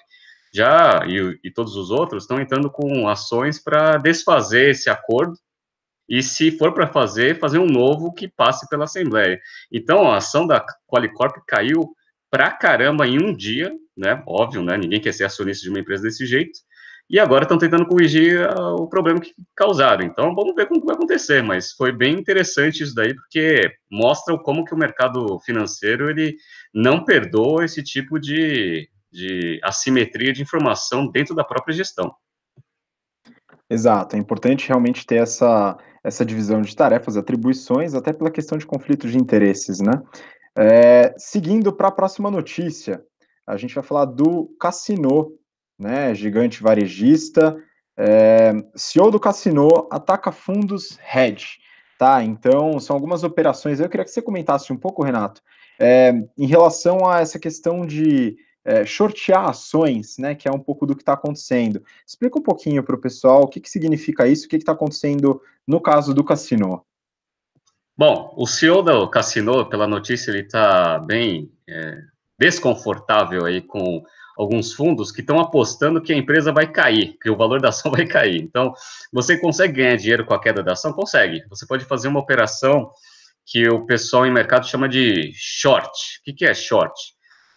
já, 0.51 1.05
e, 1.07 1.39
e 1.43 1.51
todos 1.51 1.75
os 1.75 1.91
outros, 1.91 2.23
estão 2.23 2.41
entrando 2.41 2.71
com 2.71 3.07
ações 3.07 3.59
para 3.63 3.97
desfazer 3.97 4.71
esse 4.71 4.89
acordo. 4.89 5.37
E 6.09 6.23
se 6.23 6.57
for 6.57 6.73
para 6.73 6.87
fazer, 6.87 7.39
fazer 7.39 7.59
um 7.59 7.67
novo 7.67 8.11
que 8.11 8.27
passe 8.27 8.67
pela 8.67 8.85
Assembleia. 8.85 9.39
Então, 9.71 10.11
a 10.11 10.17
ação 10.17 10.47
da 10.47 10.65
Qualicorp 10.87 11.37
caiu 11.47 11.95
pra 12.29 12.49
caramba 12.49 13.07
em 13.07 13.23
um 13.23 13.33
dia, 13.33 13.71
né? 13.95 14.23
Óbvio, 14.25 14.63
né? 14.63 14.75
Ninguém 14.75 14.99
quer 14.99 15.13
ser 15.13 15.25
acionista 15.25 15.63
de 15.63 15.69
uma 15.69 15.79
empresa 15.79 16.03
desse 16.03 16.25
jeito 16.25 16.59
e 17.12 17.20
agora 17.20 17.44
estão 17.44 17.58
tentando 17.58 17.86
corrigir 17.86 18.39
uh, 18.39 18.75
o 18.75 18.88
problema 18.88 19.20
que 19.20 19.34
causaram. 19.53 20.06
Então, 20.06 20.34
vamos 20.34 20.56
ver 20.56 20.65
como 20.68 20.86
vai 20.86 20.96
acontecer, 20.96 21.44
mas 21.44 21.74
foi 21.74 21.91
bem 21.91 22.13
interessante 22.13 22.82
isso 22.82 22.96
daí, 22.96 23.13
porque 23.13 23.70
mostra 23.91 24.38
como 24.39 24.63
que 24.63 24.74
o 24.74 24.77
mercado 24.77 25.38
financeiro, 25.41 26.10
ele 26.10 26.38
não 26.74 27.03
perdoa 27.03 27.65
esse 27.65 27.84
tipo 27.84 28.18
de, 28.18 28.88
de 29.12 29.60
assimetria 29.62 30.32
de 30.32 30.41
informação 30.41 31.06
dentro 31.06 31.36
da 31.36 31.44
própria 31.44 31.75
gestão. 31.75 32.15
Exato, 33.70 34.15
é 34.15 34.20
importante 34.20 34.70
realmente 34.70 35.06
ter 35.06 35.22
essa, 35.22 35.77
essa 36.01 36.25
divisão 36.25 36.62
de 36.62 36.74
tarefas, 36.74 37.18
atribuições, 37.18 37.94
até 37.94 38.13
pela 38.13 38.32
questão 38.32 38.58
de 38.58 38.65
conflito 38.65 39.10
de 39.10 39.18
interesses, 39.18 39.82
né? 39.82 40.01
É, 40.58 41.13
seguindo 41.18 41.74
para 41.74 41.89
a 41.89 41.91
próxima 41.91 42.32
notícia, 42.32 43.03
a 43.46 43.58
gente 43.58 43.75
vai 43.75 43.84
falar 43.84 44.06
do 44.06 44.56
Cassino, 44.58 45.38
né? 45.81 46.13
Gigante 46.13 46.61
varejista, 46.61 47.57
é, 47.97 48.53
CEO 48.75 49.11
do 49.11 49.19
Cassino 49.19 49.88
ataca 49.91 50.31
fundos 50.31 50.97
hedge, 51.13 51.59
tá? 51.97 52.23
Então, 52.23 52.79
são 52.79 52.95
algumas 52.95 53.23
operações. 53.23 53.79
Eu 53.79 53.89
queria 53.89 54.05
que 54.05 54.11
você 54.11 54.21
comentasse 54.21 54.71
um 54.71 54.77
pouco, 54.77 55.03
Renato, 55.03 55.41
é, 55.79 56.13
em 56.38 56.45
relação 56.45 57.09
a 57.09 57.19
essa 57.19 57.39
questão 57.39 57.85
de 57.85 58.38
é, 58.63 58.85
shortear 58.85 59.50
ações, 59.50 60.17
né, 60.17 60.35
que 60.35 60.47
é 60.47 60.51
um 60.51 60.59
pouco 60.59 60.85
do 60.85 60.95
que 60.95 61.01
está 61.01 61.13
acontecendo. 61.13 61.83
Explica 62.05 62.38
um 62.38 62.43
pouquinho 62.43 62.83
para 62.83 62.95
o 62.95 63.01
pessoal 63.01 63.43
o 63.43 63.47
que, 63.47 63.59
que 63.59 63.69
significa 63.69 64.27
isso, 64.27 64.45
o 64.45 64.50
que 64.50 64.55
está 64.55 64.71
acontecendo 64.71 65.41
no 65.67 65.81
caso 65.81 66.13
do 66.13 66.23
Cassino. 66.23 66.85
Bom, 67.97 68.33
o 68.38 68.47
CEO 68.47 68.81
do 68.81 69.09
Cassino, 69.09 69.67
pela 69.67 69.88
notícia, 69.88 70.31
ele 70.31 70.41
está 70.41 70.97
bem 71.00 71.51
é, 71.67 72.01
desconfortável 72.39 73.45
aí 73.45 73.61
com 73.61 74.03
alguns 74.38 74.73
fundos 74.73 75.11
que 75.11 75.21
estão 75.21 75.39
apostando 75.39 76.01
que 76.01 76.13
a 76.13 76.15
empresa 76.15 76.51
vai 76.51 76.71
cair, 76.71 77.17
que 77.21 77.29
o 77.29 77.35
valor 77.35 77.61
da 77.61 77.69
ação 77.69 77.91
vai 77.91 78.05
cair. 78.05 78.41
Então, 78.41 78.73
você 79.11 79.38
consegue 79.38 79.73
ganhar 79.73 79.95
dinheiro 79.95 80.25
com 80.25 80.33
a 80.33 80.41
queda 80.41 80.63
da 80.63 80.73
ação? 80.73 80.93
Consegue. 80.93 81.43
Você 81.50 81.65
pode 81.65 81.85
fazer 81.85 82.07
uma 82.07 82.19
operação 82.19 82.91
que 83.45 83.67
o 83.67 83.85
pessoal 83.85 84.25
em 84.25 84.31
mercado 84.31 84.67
chama 84.67 84.88
de 84.88 85.31
short. 85.35 85.89
O 86.19 86.23
que, 86.23 86.33
que 86.33 86.45
é 86.45 86.53
short? 86.53 86.93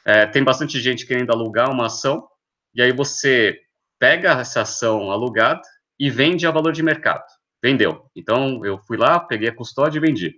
É, 0.04 0.26
tem 0.26 0.42
bastante 0.42 0.80
gente 0.80 1.06
querendo 1.06 1.30
alugar 1.30 1.70
uma 1.70 1.86
ação, 1.86 2.26
e 2.74 2.82
aí 2.82 2.92
você 2.92 3.58
pega 3.98 4.32
essa 4.32 4.62
ação 4.62 5.10
alugada 5.10 5.62
e 5.98 6.10
vende 6.10 6.46
a 6.46 6.50
valor 6.50 6.72
de 6.72 6.82
mercado. 6.82 7.24
Vendeu. 7.62 8.10
Então, 8.14 8.64
eu 8.64 8.78
fui 8.78 8.96
lá, 8.96 9.18
peguei 9.18 9.48
a 9.48 9.54
custódia 9.54 9.98
e 9.98 10.00
vendi. 10.00 10.34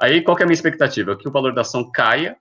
Aí, 0.00 0.22
qual 0.22 0.36
é 0.38 0.42
a 0.42 0.46
minha 0.46 0.54
expectativa? 0.54 1.16
Que 1.16 1.28
o 1.28 1.30
valor 1.30 1.54
da 1.54 1.60
ação 1.60 1.90
caia. 1.92 2.36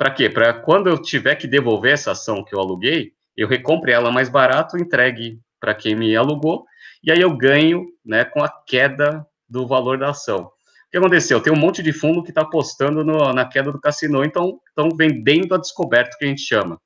Para 0.00 0.10
quê? 0.12 0.30
Para 0.30 0.54
quando 0.54 0.88
eu 0.88 0.96
tiver 0.96 1.34
que 1.34 1.46
devolver 1.46 1.92
essa 1.92 2.12
ação 2.12 2.42
que 2.42 2.54
eu 2.54 2.58
aluguei, 2.58 3.12
eu 3.36 3.46
recompre 3.46 3.92
ela 3.92 4.10
mais 4.10 4.30
barato, 4.30 4.78
entregue 4.78 5.38
para 5.60 5.74
quem 5.74 5.94
me 5.94 6.16
alugou, 6.16 6.64
e 7.04 7.12
aí 7.12 7.20
eu 7.20 7.36
ganho 7.36 7.84
né, 8.02 8.24
com 8.24 8.42
a 8.42 8.48
queda 8.48 9.26
do 9.46 9.66
valor 9.66 9.98
da 9.98 10.08
ação. 10.08 10.44
O 10.44 10.50
que 10.90 10.96
aconteceu? 10.96 11.38
Tem 11.42 11.52
um 11.52 11.56
monte 11.56 11.82
de 11.82 11.92
fundo 11.92 12.22
que 12.22 12.30
está 12.30 12.40
apostando 12.40 13.04
no, 13.04 13.30
na 13.34 13.44
queda 13.44 13.70
do 13.70 13.78
cassino, 13.78 14.24
então 14.24 14.58
estão 14.66 14.88
vendendo 14.96 15.54
a 15.54 15.58
descoberto, 15.58 16.16
que 16.16 16.24
a 16.24 16.28
gente 16.28 16.40
chama. 16.40 16.80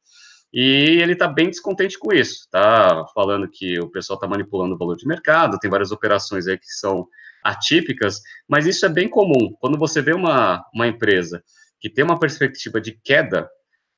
E 0.52 0.98
ele 1.00 1.12
está 1.12 1.28
bem 1.28 1.46
descontente 1.46 1.96
com 1.96 2.12
isso. 2.12 2.46
Está 2.46 3.06
falando 3.14 3.48
que 3.48 3.78
o 3.78 3.88
pessoal 3.88 4.16
está 4.16 4.26
manipulando 4.26 4.74
o 4.74 4.78
valor 4.78 4.96
de 4.96 5.06
mercado, 5.06 5.60
tem 5.60 5.70
várias 5.70 5.92
operações 5.92 6.48
aí 6.48 6.58
que 6.58 6.66
são 6.66 7.06
atípicas, 7.44 8.20
mas 8.48 8.66
isso 8.66 8.84
é 8.84 8.88
bem 8.88 9.08
comum. 9.08 9.54
Quando 9.60 9.78
você 9.78 10.02
vê 10.02 10.12
uma, 10.12 10.64
uma 10.74 10.88
empresa 10.88 11.44
que 11.80 11.90
tem 11.90 12.04
uma 12.04 12.18
perspectiva 12.18 12.80
de 12.80 12.92
queda, 12.92 13.48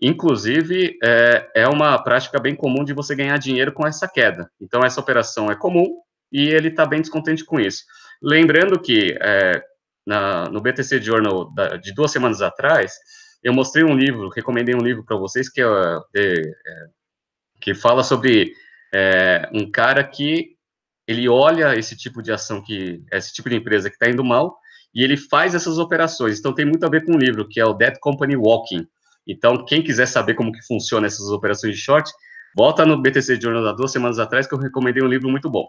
inclusive 0.01 0.99
é, 1.03 1.51
é 1.55 1.69
uma 1.69 1.99
prática 2.03 2.39
bem 2.39 2.55
comum 2.55 2.85
de 2.85 2.93
você 2.93 3.15
ganhar 3.15 3.39
dinheiro 3.39 3.73
com 3.73 3.87
essa 3.87 4.09
queda. 4.09 4.51
Então, 4.61 4.85
essa 4.85 5.01
operação 5.01 5.51
é 5.51 5.57
comum 5.57 5.87
e 6.33 6.49
ele 6.49 6.69
está 6.69 6.85
bem 6.85 7.01
descontente 7.01 7.45
com 7.45 7.61
isso. 7.61 7.85
Lembrando 8.23 8.81
que 8.81 9.17
é, 9.21 9.63
na, 10.07 10.49
no 10.49 10.61
BTC 10.61 11.01
Journal 11.01 11.53
da, 11.55 11.77
de 11.77 11.93
duas 11.95 12.11
semanas 12.11 12.43
atrás, 12.43 12.95
eu 13.43 13.53
mostrei 13.53 13.85
um 13.85 13.97
livro, 13.97 14.29
recomendei 14.29 14.75
um 14.75 14.83
livro 14.83 15.05
para 15.05 15.17
vocês 15.17 15.49
que, 15.49 15.61
é, 15.61 15.67
de, 16.13 16.41
é, 16.41 16.87
que 17.61 17.75
fala 17.75 18.03
sobre 18.03 18.53
é, 18.95 19.49
um 19.53 19.71
cara 19.71 20.03
que 20.03 20.57
ele 21.07 21.29
olha 21.29 21.77
esse 21.77 21.97
tipo 21.97 22.21
de 22.21 22.33
ação 22.33 22.63
que 22.63 23.05
esse 23.13 23.33
tipo 23.33 23.49
de 23.49 23.57
empresa 23.57 23.89
que 23.89 23.95
está 23.95 24.11
indo 24.11 24.25
mal 24.25 24.59
e 24.97 25.05
ele 25.05 25.19
faz 25.19 25.55
essas 25.55 25.77
operações. 25.77 26.39
Então 26.39 26.55
tem 26.55 26.65
muito 26.65 26.87
a 26.87 26.89
ver 26.89 27.05
com 27.05 27.13
um 27.13 27.19
livro 27.19 27.47
que 27.47 27.61
é 27.61 27.67
o 27.67 27.75
Dead 27.75 27.99
Company 28.01 28.35
Walking. 28.35 28.89
Então 29.29 29.63
quem 29.67 29.83
quiser 29.83 30.09
saber 30.09 30.33
como 30.35 30.51
que 30.51 30.67
funciona 30.67 31.07
essas 31.07 31.29
operações 31.29 31.77
de 31.77 31.83
short, 31.83 32.11
volta 32.57 32.87
no 32.87 33.01
BTC 33.03 33.39
Journal 33.39 33.67
há 33.67 33.73
duas 33.73 33.93
semanas 33.93 34.19
atrás 34.19 34.47
que 34.47 34.55
eu 34.55 34.59
recomendei 34.59 35.03
um 35.03 35.09
livro 35.09 35.29
muito 35.29 35.51
bom. 35.51 35.69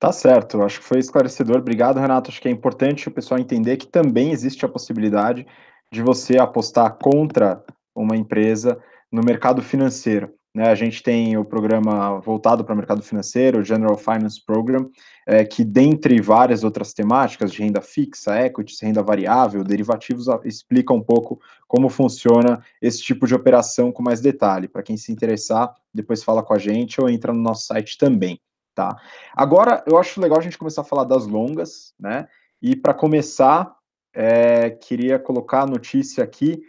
Tá 0.00 0.10
certo, 0.10 0.60
acho 0.62 0.80
que 0.80 0.84
foi 0.84 0.98
esclarecedor. 0.98 1.58
Obrigado, 1.58 2.00
Renato. 2.00 2.30
Acho 2.30 2.42
que 2.42 2.48
é 2.48 2.50
importante 2.50 3.08
o 3.08 3.12
pessoal 3.12 3.38
entender 3.38 3.76
que 3.76 3.86
também 3.86 4.32
existe 4.32 4.64
a 4.64 4.68
possibilidade 4.68 5.46
de 5.92 6.02
você 6.02 6.36
apostar 6.36 6.98
contra 6.98 7.64
uma 7.94 8.16
empresa 8.16 8.82
no 9.12 9.22
mercado 9.22 9.62
financeiro. 9.62 10.34
Né? 10.54 10.70
A 10.70 10.74
gente 10.74 11.02
tem 11.02 11.36
o 11.36 11.44
programa 11.44 12.20
voltado 12.20 12.64
para 12.64 12.72
o 12.72 12.76
mercado 12.76 13.02
financeiro, 13.02 13.58
o 13.58 13.64
General 13.64 13.96
Finance 13.96 14.40
Program, 14.40 14.88
é, 15.26 15.44
que 15.44 15.64
dentre 15.64 16.20
várias 16.20 16.62
outras 16.62 16.92
temáticas 16.92 17.52
de 17.52 17.60
renda 17.60 17.80
fixa, 17.80 18.40
equities, 18.40 18.80
renda 18.80 19.02
variável, 19.02 19.64
derivativos, 19.64 20.26
explica 20.44 20.92
um 20.94 21.02
pouco 21.02 21.40
como 21.66 21.88
funciona 21.88 22.62
esse 22.80 23.02
tipo 23.02 23.26
de 23.26 23.34
operação 23.34 23.90
com 23.90 24.02
mais 24.02 24.20
detalhe. 24.20 24.68
Para 24.68 24.82
quem 24.82 24.96
se 24.96 25.10
interessar, 25.10 25.74
depois 25.92 26.22
fala 26.22 26.42
com 26.42 26.54
a 26.54 26.58
gente 26.58 27.00
ou 27.00 27.08
entra 27.08 27.32
no 27.32 27.40
nosso 27.40 27.66
site 27.66 27.98
também. 27.98 28.40
Tá? 28.74 28.96
Agora, 29.34 29.82
eu 29.86 29.98
acho 29.98 30.20
legal 30.20 30.38
a 30.38 30.42
gente 30.42 30.58
começar 30.58 30.82
a 30.82 30.84
falar 30.84 31.04
das 31.04 31.26
longas, 31.26 31.94
né? 31.98 32.26
E 32.60 32.74
para 32.74 32.92
começar, 32.92 33.72
é, 34.12 34.70
queria 34.70 35.18
colocar 35.18 35.62
a 35.62 35.66
notícia 35.66 36.24
aqui 36.24 36.62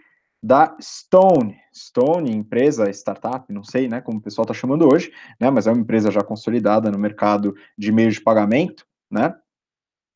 da 0.46 0.78
Stone. 0.80 1.58
Stone, 1.74 2.32
empresa, 2.32 2.88
startup, 2.92 3.52
não 3.52 3.64
sei, 3.64 3.88
né, 3.88 4.00
como 4.00 4.20
o 4.20 4.22
pessoal 4.22 4.44
está 4.44 4.54
chamando 4.54 4.88
hoje, 4.88 5.12
né, 5.40 5.50
mas 5.50 5.66
é 5.66 5.72
uma 5.72 5.82
empresa 5.82 6.12
já 6.12 6.22
consolidada 6.22 6.92
no 6.92 7.00
mercado 7.00 7.56
de 7.76 7.92
meios 7.92 8.14
de 8.14 8.22
pagamento, 8.22 8.86
né? 9.10 9.36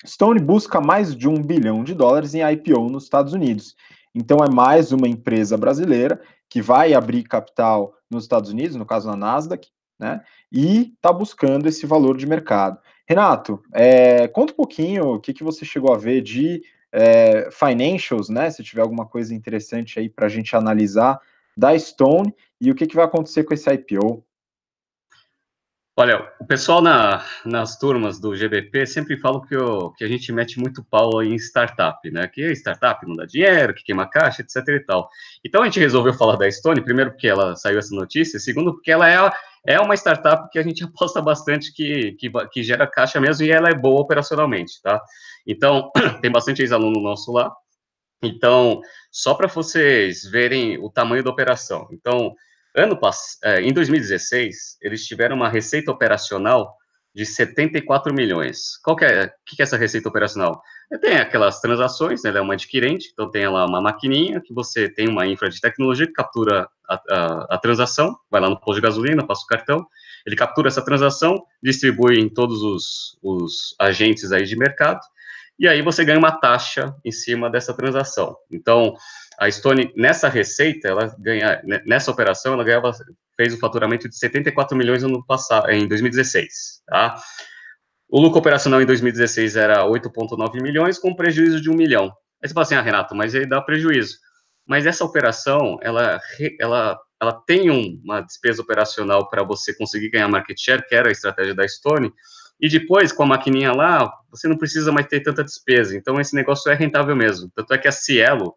Stone 0.05 0.39
busca 0.39 0.79
mais 0.79 1.15
de 1.15 1.27
um 1.27 1.41
bilhão 1.41 1.83
de 1.83 1.95
dólares 1.95 2.35
em 2.35 2.41
IPO 2.47 2.89
nos 2.89 3.05
Estados 3.05 3.33
Unidos. 3.33 3.75
Então 4.13 4.37
é 4.37 4.49
mais 4.49 4.91
uma 4.91 5.07
empresa 5.07 5.57
brasileira 5.57 6.21
que 6.47 6.61
vai 6.61 6.93
abrir 6.93 7.23
capital 7.23 7.95
nos 8.09 8.23
Estados 8.23 8.51
Unidos, 8.51 8.75
no 8.75 8.85
caso 8.85 9.09
na 9.09 9.15
Nasdaq, 9.15 9.67
né? 9.99 10.21
E 10.51 10.93
está 10.93 11.11
buscando 11.11 11.67
esse 11.67 11.87
valor 11.87 12.15
de 12.15 12.27
mercado. 12.27 12.79
Renato, 13.07 13.63
é, 13.73 14.27
conta 14.27 14.53
um 14.53 14.55
pouquinho 14.55 15.15
o 15.15 15.19
que, 15.19 15.33
que 15.33 15.43
você 15.43 15.65
chegou 15.65 15.91
a 15.91 15.97
ver 15.97 16.21
de 16.21 16.61
é, 16.91 17.49
financials, 17.51 18.29
né? 18.29 18.49
Se 18.49 18.63
tiver 18.63 18.81
alguma 18.81 19.05
coisa 19.05 19.33
interessante 19.33 19.99
aí 19.99 20.09
para 20.09 20.25
a 20.25 20.29
gente 20.29 20.55
analisar 20.55 21.19
da 21.55 21.77
Stone 21.77 22.33
e 22.59 22.71
o 22.71 22.75
que, 22.75 22.87
que 22.87 22.95
vai 22.95 23.05
acontecer 23.05 23.43
com 23.43 23.53
esse 23.53 23.71
IPO. 23.71 24.23
Olha, 25.97 26.31
o 26.39 26.45
pessoal 26.45 26.81
na, 26.81 27.25
nas 27.43 27.77
turmas 27.77 28.21
do 28.21 28.33
GBP 28.33 28.85
sempre 28.85 29.17
fala 29.17 29.45
que, 29.45 29.57
que 29.97 30.03
a 30.05 30.07
gente 30.07 30.31
mete 30.31 30.57
muito 30.57 30.81
pau 30.81 31.21
em 31.21 31.35
startup, 31.35 32.09
né? 32.09 32.25
Que 32.25 32.53
startup 32.53 33.05
não 33.05 33.17
dá 33.17 33.25
dinheiro, 33.25 33.73
que 33.73 33.83
queima 33.83 34.09
caixa, 34.09 34.41
etc 34.41 34.65
e 34.69 34.79
tal. 34.79 35.09
Então 35.43 35.61
a 35.61 35.65
gente 35.65 35.77
resolveu 35.77 36.13
falar 36.13 36.37
da 36.37 36.49
Stone, 36.49 36.81
primeiro 36.81 37.11
porque 37.11 37.27
ela 37.27 37.53
saiu 37.57 37.77
essa 37.77 37.93
notícia, 37.93 38.39
segundo 38.39 38.73
porque 38.73 38.89
ela 38.89 39.09
é, 39.09 39.29
é 39.65 39.79
uma 39.79 39.95
startup 39.95 40.49
que 40.49 40.59
a 40.59 40.63
gente 40.63 40.83
aposta 40.85 41.21
bastante 41.21 41.73
que, 41.73 42.13
que, 42.13 42.31
que 42.51 42.63
gera 42.63 42.87
caixa 42.87 43.19
mesmo 43.19 43.45
e 43.45 43.51
ela 43.51 43.69
é 43.69 43.75
boa 43.75 44.01
operacionalmente, 44.01 44.81
tá? 44.81 45.01
Então, 45.45 45.91
tem 46.21 46.31
bastante 46.31 46.61
ex-aluno 46.61 47.01
nosso 47.01 47.31
lá. 47.31 47.51
Então, 48.21 48.81
só 49.11 49.33
para 49.33 49.47
vocês 49.47 50.23
verem 50.23 50.77
o 50.77 50.89
tamanho 50.89 51.23
da 51.23 51.29
operação. 51.29 51.87
Então, 51.91 52.35
Ano 52.75 52.99
passado, 52.99 53.39
é, 53.43 53.61
em 53.61 53.73
2016, 53.73 54.77
eles 54.81 55.05
tiveram 55.05 55.35
uma 55.35 55.49
receita 55.49 55.91
operacional 55.91 56.77
de 57.13 57.25
74 57.25 58.13
milhões. 58.13 58.77
Qual 58.83 58.95
que 58.95 59.05
é, 59.05 59.27
que 59.45 59.61
é 59.61 59.63
essa 59.63 59.77
receita 59.77 60.07
operacional? 60.09 60.61
Tem 61.01 61.17
aquelas 61.17 61.59
transações, 61.59 62.23
né, 62.23 62.29
ela 62.29 62.39
é 62.39 62.41
uma 62.41 62.53
adquirente, 62.53 63.09
então 63.13 63.29
tem 63.29 63.47
lá 63.47 63.65
uma 63.65 63.81
maquininha 63.81 64.41
que 64.41 64.53
você 64.53 64.89
tem 64.89 65.07
uma 65.07 65.27
infra 65.27 65.49
de 65.49 65.61
tecnologia 65.61 66.07
que 66.07 66.13
captura 66.13 66.67
a, 66.87 67.01
a, 67.09 67.55
a, 67.55 67.57
transação, 67.57 68.17
vai 68.29 68.41
lá 68.41 68.49
no 68.49 68.59
posto 68.59 68.75
de 68.75 68.87
gasolina, 68.87 69.25
passa 69.25 69.43
o 69.43 69.47
cartão, 69.47 69.85
ele 70.25 70.35
captura 70.35 70.67
essa 70.67 70.83
transação, 70.83 71.43
distribui 71.61 72.19
em 72.19 72.27
todos 72.27 72.63
os, 72.63 73.19
os 73.21 73.75
agentes 73.79 74.31
aí 74.31 74.45
de 74.45 74.57
mercado, 74.57 74.99
e 75.59 75.67
aí 75.67 75.81
você 75.81 76.05
ganha 76.05 76.17
uma 76.17 76.31
taxa 76.31 76.95
em 77.03 77.11
cima 77.11 77.49
dessa 77.49 77.73
transação. 77.73 78.35
Então, 78.49 78.95
a 79.37 79.51
Stone, 79.51 79.91
nessa 79.95 80.29
receita, 80.29 80.87
ela 80.87 81.13
ganha, 81.19 81.61
nessa 81.85 82.09
operação, 82.09 82.53
ela 82.53 82.63
ganhava, 82.63 82.91
fez 83.35 83.53
um 83.53 83.59
faturamento 83.59 84.07
de 84.07 84.17
74 84.17 84.77
milhões 84.77 85.03
no 85.03 85.25
passado, 85.25 85.69
em 85.69 85.87
2016, 85.87 86.81
tá? 86.87 87.21
O 88.07 88.19
lucro 88.19 88.39
operacional 88.39 88.81
em 88.81 88.85
2016 88.85 89.55
era 89.55 89.85
8,9 89.85 90.61
milhões, 90.61 90.97
com 90.97 91.13
prejuízo 91.13 91.61
de 91.61 91.69
1 91.69 91.75
milhão. 91.75 92.05
Aí 92.41 92.47
você 92.47 92.53
fala 92.53 92.65
assim, 92.65 92.75
ah, 92.75 92.81
Renato, 92.81 93.13
mas 93.13 93.35
aí 93.35 93.45
dá 93.45 93.61
prejuízo. 93.61 94.17
Mas 94.65 94.85
essa 94.85 95.03
operação, 95.03 95.77
ela, 95.81 96.19
ela, 96.59 96.99
ela 97.21 97.33
tem 97.45 97.69
uma 97.69 98.21
despesa 98.21 98.61
operacional 98.61 99.29
para 99.29 99.43
você 99.43 99.75
conseguir 99.75 100.09
ganhar 100.09 100.27
market 100.27 100.57
share, 100.59 100.85
que 100.87 100.95
era 100.95 101.09
a 101.09 101.11
estratégia 101.11 101.53
da 101.53 101.67
Stone, 101.67 102.13
e 102.59 102.67
depois, 102.67 103.11
com 103.11 103.23
a 103.23 103.27
maquininha 103.27 103.71
lá, 103.71 104.11
você 104.29 104.47
não 104.47 104.57
precisa 104.57 104.91
mais 104.91 105.07
ter 105.07 105.21
tanta 105.21 105.43
despesa. 105.43 105.95
Então, 105.95 106.19
esse 106.19 106.35
negócio 106.35 106.69
é 106.71 106.75
rentável 106.75 107.15
mesmo. 107.15 107.49
Tanto 107.55 107.73
é 107.73 107.77
que 107.77 107.87
a 107.87 107.91
Cielo, 107.91 108.53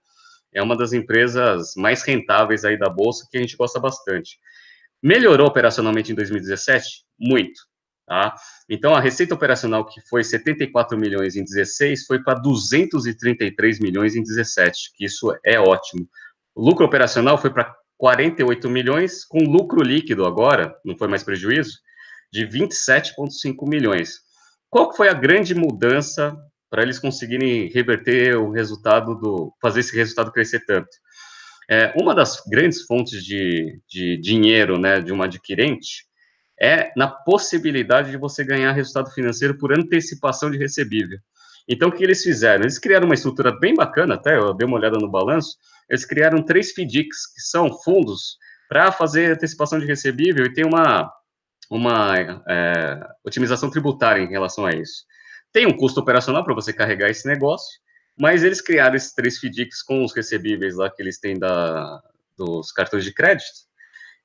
é 0.53 0.63
uma 0.63 0.77
das 0.77 0.93
empresas 0.93 1.75
mais 1.77 2.03
rentáveis 2.03 2.65
aí 2.65 2.77
da 2.77 2.89
bolsa 2.89 3.27
que 3.31 3.39
a 3.39 3.41
gente 3.41 3.57
gosta 3.57 3.81
bastante. 3.81 4.39
Melhorou 5.03 5.47
operacionalmente 5.47 6.13
em 6.13 6.15
2017? 6.15 7.05
Muito. 7.19 7.61
Tá? 8.07 8.35
Então, 8.69 8.95
a 8.95 9.01
receita 9.01 9.35
operacional 9.35 9.87
que 9.87 10.01
foi 10.03 10.25
74 10.25 10.99
milhões 10.99 11.37
em 11.37 11.45
16 11.45 12.05
foi 12.05 12.23
para 12.23 12.35
233 12.35 13.79
milhões 13.79 14.17
em 14.17 14.23
17, 14.23 14.93
que 14.97 15.05
isso 15.05 15.33
é 15.45 15.59
ótimo. 15.59 16.09
O 16.55 16.63
lucro 16.63 16.85
operacional 16.85 17.39
foi 17.39 17.51
para 17.51 17.75
48 17.97 18.69
milhões, 18.69 19.25
com 19.25 19.39
lucro 19.39 19.83
líquido 19.83 20.27
agora, 20.27 20.77
não 20.85 20.97
foi 20.99 21.07
mais 21.09 21.23
prejuízo, 21.23 21.79
de 22.33 22.47
27,5 22.47 23.69
milhões. 23.69 24.21
Qual 24.71 24.95
foi 24.97 25.09
a 25.09 25.15
grande 25.15 25.55
mudança 25.55 26.35
para 26.71 26.83
eles 26.83 26.99
conseguirem 26.99 27.69
reverter 27.69 28.37
o 28.37 28.51
resultado 28.51 29.15
do, 29.15 29.53
fazer 29.61 29.81
esse 29.81 29.95
resultado 29.95 30.33
crescer 30.33 30.65
tanto? 30.65 30.89
É, 31.71 31.93
uma 32.01 32.15
das 32.15 32.43
grandes 32.49 32.83
fontes 32.83 33.23
de, 33.23 33.81
de 33.89 34.17
dinheiro, 34.17 34.79
né, 34.79 35.01
de 35.01 35.13
uma 35.13 35.27
adquirente, 35.27 36.07
é 36.61 36.91
na 36.97 37.09
possibilidade 37.09 38.11
de 38.11 38.17
você 38.17 38.45
ganhar 38.45 38.73
resultado 38.73 39.11
financeiro 39.11 39.59
por 39.59 39.73
antecipação 39.73 40.51
de 40.51 40.59
recebível. 40.59 41.19
Então, 41.69 41.89
o 41.89 41.93
que 41.93 42.03
eles 42.03 42.23
fizeram? 42.23 42.65
Eles 42.65 42.79
criaram 42.79 43.07
uma 43.07 43.15
estrutura 43.15 43.57
bem 43.59 43.75
bacana, 43.75 44.15
até 44.15 44.37
eu 44.37 44.55
dei 44.55 44.67
uma 44.67 44.77
olhada 44.77 44.99
no 44.99 45.11
balanço, 45.11 45.57
eles 45.89 46.05
criaram 46.05 46.43
três 46.43 46.73
FDICs, 46.73 47.33
que 47.35 47.41
são 47.41 47.71
fundos 47.83 48.37
para 48.69 48.91
fazer 48.91 49.33
antecipação 49.33 49.79
de 49.79 49.87
recebível 49.87 50.47
e 50.47 50.53
tem 50.53 50.65
uma, 50.65 51.13
uma 51.77 52.43
é, 52.47 53.01
otimização 53.25 53.71
tributária 53.71 54.21
em 54.21 54.29
relação 54.29 54.67
a 54.67 54.73
isso. 54.73 55.07
Tem 55.51 55.67
um 55.67 55.75
custo 55.75 56.01
operacional 56.01 56.45
para 56.45 56.55
você 56.55 56.71
carregar 56.71 57.09
esse 57.09 57.27
negócio, 57.27 57.81
mas 58.19 58.45
eles 58.45 58.61
criaram 58.61 58.95
esses 58.95 59.15
três 59.15 59.39
FDICs 59.39 59.83
com 59.83 60.05
os 60.05 60.15
recebíveis 60.15 60.77
lá 60.77 60.91
que 60.91 61.01
eles 61.01 61.19
têm 61.19 61.39
da, 61.39 62.03
dos 62.37 62.71
cartões 62.73 63.05
de 63.05 63.13
crédito, 63.13 63.47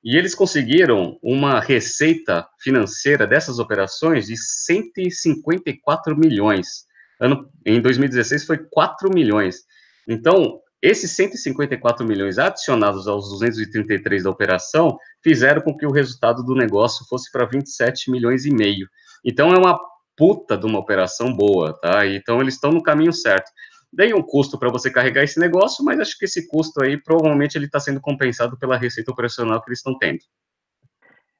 e 0.04 0.16
eles 0.16 0.34
conseguiram 0.34 1.18
uma 1.22 1.58
receita 1.58 2.46
financeira 2.60 3.26
dessas 3.26 3.58
operações 3.58 4.26
de 4.26 4.36
154 4.36 6.16
milhões. 6.16 6.86
Ano, 7.18 7.50
em 7.64 7.80
2016 7.80 8.44
foi 8.44 8.58
4 8.58 9.10
milhões. 9.12 9.64
Então, 10.06 10.60
esses 10.82 11.10
154 11.12 12.06
milhões 12.06 12.38
adicionados 12.38 13.08
aos 13.08 13.28
233 13.30 14.22
da 14.22 14.30
operação 14.30 14.96
fizeram 15.22 15.60
com 15.60 15.76
que 15.76 15.84
o 15.84 15.90
resultado 15.90 16.42
do 16.44 16.54
negócio 16.54 17.04
fosse 17.08 17.30
para 17.32 17.44
27 17.46 18.10
milhões 18.10 18.44
e 18.44 18.50
meio. 18.50 18.88
Então, 19.24 19.52
é 19.52 19.58
uma 19.58 19.78
puta 20.16 20.56
de 20.56 20.66
uma 20.66 20.78
operação 20.78 21.34
boa, 21.34 21.78
tá? 21.80 22.06
Então, 22.06 22.40
eles 22.40 22.54
estão 22.54 22.70
no 22.70 22.82
caminho 22.82 23.12
certo. 23.12 23.50
Tem 23.96 24.14
um 24.14 24.22
custo 24.22 24.58
para 24.58 24.70
você 24.70 24.90
carregar 24.90 25.24
esse 25.24 25.40
negócio, 25.40 25.84
mas 25.84 25.98
acho 25.98 26.16
que 26.16 26.26
esse 26.26 26.46
custo 26.46 26.82
aí 26.82 26.96
provavelmente 26.96 27.56
ele 27.56 27.66
está 27.66 27.80
sendo 27.80 28.00
compensado 28.00 28.56
pela 28.58 28.76
receita 28.76 29.10
operacional 29.10 29.60
que 29.62 29.70
eles 29.70 29.78
estão 29.78 29.96
tendo. 29.98 30.20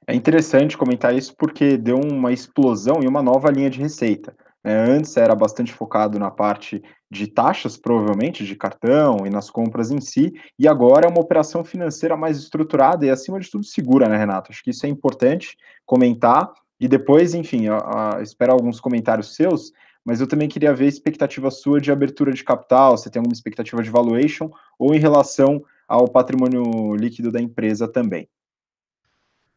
É 0.07 0.15
interessante 0.15 0.75
comentar 0.75 1.15
isso 1.15 1.35
porque 1.37 1.77
deu 1.77 1.97
uma 1.97 2.33
explosão 2.33 3.01
e 3.03 3.07
uma 3.07 3.21
nova 3.21 3.51
linha 3.51 3.69
de 3.69 3.79
receita. 3.79 4.35
É, 4.63 4.73
antes 4.73 5.15
era 5.15 5.33
bastante 5.33 5.71
focado 5.71 6.19
na 6.19 6.29
parte 6.29 6.83
de 7.09 7.27
taxas, 7.27 7.77
provavelmente, 7.77 8.45
de 8.45 8.55
cartão 8.55 9.25
e 9.25 9.29
nas 9.29 9.49
compras 9.49 9.89
em 9.89 10.01
si, 10.01 10.33
e 10.57 10.67
agora 10.67 11.07
é 11.07 11.09
uma 11.09 11.21
operação 11.21 11.63
financeira 11.63 12.17
mais 12.17 12.37
estruturada 12.37 13.05
e, 13.05 13.09
acima 13.09 13.39
de 13.39 13.49
tudo, 13.49 13.63
segura, 13.63 14.07
né, 14.07 14.17
Renato? 14.17 14.51
Acho 14.51 14.63
que 14.63 14.71
isso 14.71 14.85
é 14.85 14.89
importante 14.89 15.57
comentar. 15.85 16.51
E 16.79 16.87
depois, 16.87 17.33
enfim, 17.33 17.67
a, 17.67 18.17
a, 18.17 18.21
espero 18.21 18.53
alguns 18.53 18.79
comentários 18.79 19.35
seus 19.35 19.71
mas 20.09 20.19
eu 20.19 20.27
também 20.27 20.47
queria 20.47 20.73
ver 20.73 20.85
a 20.85 20.89
expectativa 20.89 21.51
sua 21.51 21.79
de 21.79 21.91
abertura 21.91 22.31
de 22.31 22.43
capital, 22.43 22.97
você 22.97 23.11
tem 23.11 23.19
alguma 23.19 23.33
expectativa 23.33 23.83
de 23.83 23.91
valuation 23.91 24.49
ou 24.79 24.95
em 24.95 24.99
relação 24.99 25.63
ao 25.87 26.07
patrimônio 26.07 26.95
líquido 26.95 27.31
da 27.31 27.39
empresa 27.39 27.87
também. 27.87 28.27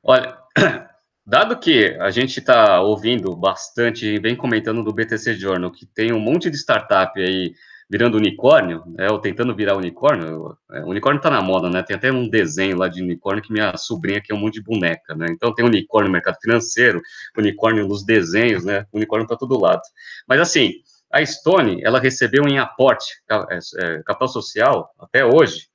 Olha, 0.03 0.37
dado 1.25 1.59
que 1.59 1.97
a 2.01 2.11
gente 2.11 2.39
está 2.39 2.81
ouvindo 2.81 3.35
bastante 3.37 4.07
e 4.07 4.19
vem 4.19 4.37
comentando 4.37 4.83
do 4.83 4.93
BTC 4.93 5.35
Journal, 5.35 5.71
que 5.71 5.87
tem 5.87 6.13
um 6.13 6.21
monte 6.21 6.51
de 6.51 6.57
startup 6.57 7.21
aí 7.21 7.55
virando 7.93 8.17
unicórnio, 8.17 8.83
né, 8.87 9.11
ou 9.11 9.19
tentando 9.19 9.55
virar 9.55 9.77
unicórnio, 9.77 10.57
é, 10.73 10.81
unicórnio 10.81 11.21
tá 11.21 11.29
na 11.29 11.43
moda, 11.43 11.69
né, 11.69 11.83
tem 11.83 11.95
até 11.95 12.11
um 12.11 12.27
desenho 12.27 12.79
lá 12.79 12.89
de 12.89 13.03
unicórnio 13.03 13.43
que 13.43 13.53
minha 13.53 13.77
sobrinha 13.77 14.19
que 14.19 14.33
é 14.33 14.35
um 14.35 14.39
monte 14.39 14.55
de 14.55 14.63
boneca, 14.63 15.15
né, 15.15 15.27
então 15.29 15.55
tem 15.55 15.63
unicórnio 15.63 16.09
no 16.09 16.13
mercado 16.15 16.39
financeiro, 16.41 17.03
unicórnio 17.37 17.87
nos 17.87 18.03
desenhos, 18.03 18.65
né, 18.65 18.87
unicórnio 18.95 19.29
tá 19.29 19.37
todo 19.37 19.61
lado. 19.61 19.83
Mas 20.27 20.41
assim, 20.41 20.73
a 21.13 21.25
Stone, 21.25 21.83
ela 21.85 22.01
recebeu 22.01 22.49
em 22.49 22.59
aporte, 22.59 23.13
é, 23.31 23.59
é, 23.85 24.03
capital 24.05 24.29
social, 24.29 24.91
até 24.99 25.23
hoje, 25.23 25.67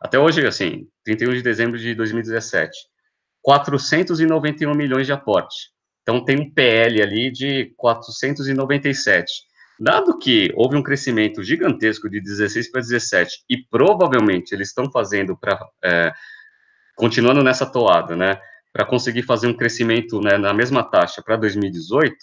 até 0.00 0.18
hoje, 0.18 0.46
assim, 0.46 0.88
31 1.04 1.34
de 1.34 1.42
dezembro 1.42 1.78
de 1.78 1.94
2017, 1.94 2.70
491 3.46 4.74
milhões 4.74 5.06
de 5.06 5.12
aporte. 5.12 5.70
Então 6.02 6.24
tem 6.24 6.36
um 6.36 6.50
PL 6.52 7.00
ali 7.00 7.30
de 7.30 7.72
497. 7.76 9.24
Dado 9.78 10.18
que 10.18 10.52
houve 10.56 10.74
um 10.74 10.82
crescimento 10.82 11.44
gigantesco 11.44 12.10
de 12.10 12.20
16 12.20 12.72
para 12.72 12.80
17 12.80 13.44
e 13.48 13.58
provavelmente 13.70 14.52
eles 14.52 14.68
estão 14.68 14.90
fazendo 14.90 15.36
para 15.36 15.64
é, 15.84 16.12
continuando 16.96 17.44
nessa 17.44 17.64
toada, 17.64 18.16
né, 18.16 18.40
para 18.72 18.84
conseguir 18.84 19.22
fazer 19.22 19.46
um 19.46 19.56
crescimento 19.56 20.20
né, 20.20 20.36
na 20.38 20.52
mesma 20.52 20.82
taxa 20.82 21.22
para 21.22 21.36
2018, 21.36 22.16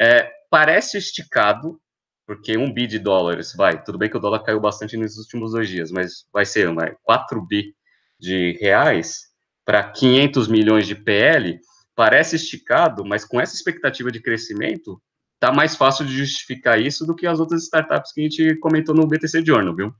é, 0.00 0.28
parece 0.50 0.98
esticado, 0.98 1.78
porque 2.26 2.56
um 2.56 2.72
bi 2.72 2.88
de 2.88 2.98
dólares, 2.98 3.54
vai, 3.54 3.80
tudo 3.84 3.98
bem 3.98 4.10
que 4.10 4.16
o 4.16 4.20
dólar 4.20 4.42
caiu 4.42 4.58
bastante 4.58 4.96
nos 4.96 5.18
últimos 5.18 5.52
dois 5.52 5.68
dias, 5.68 5.92
mas 5.92 6.26
vai 6.32 6.44
ser 6.44 6.72
vai, 6.74 6.96
4 7.04 7.40
bi 7.46 7.74
de 8.18 8.58
reais 8.60 9.27
para 9.68 9.84
500 9.84 10.48
milhões 10.48 10.86
de 10.86 10.94
PL, 10.94 11.60
parece 11.94 12.36
esticado, 12.36 13.04
mas 13.04 13.22
com 13.22 13.38
essa 13.38 13.54
expectativa 13.54 14.10
de 14.10 14.18
crescimento, 14.18 14.98
tá 15.38 15.52
mais 15.52 15.76
fácil 15.76 16.06
de 16.06 16.16
justificar 16.16 16.80
isso 16.80 17.04
do 17.04 17.14
que 17.14 17.26
as 17.26 17.38
outras 17.38 17.64
startups 17.64 18.10
que 18.14 18.22
a 18.22 18.24
gente 18.24 18.56
comentou 18.60 18.94
no 18.94 19.06
BTC 19.06 19.44
Journal, 19.44 19.76
viu? 19.76 19.92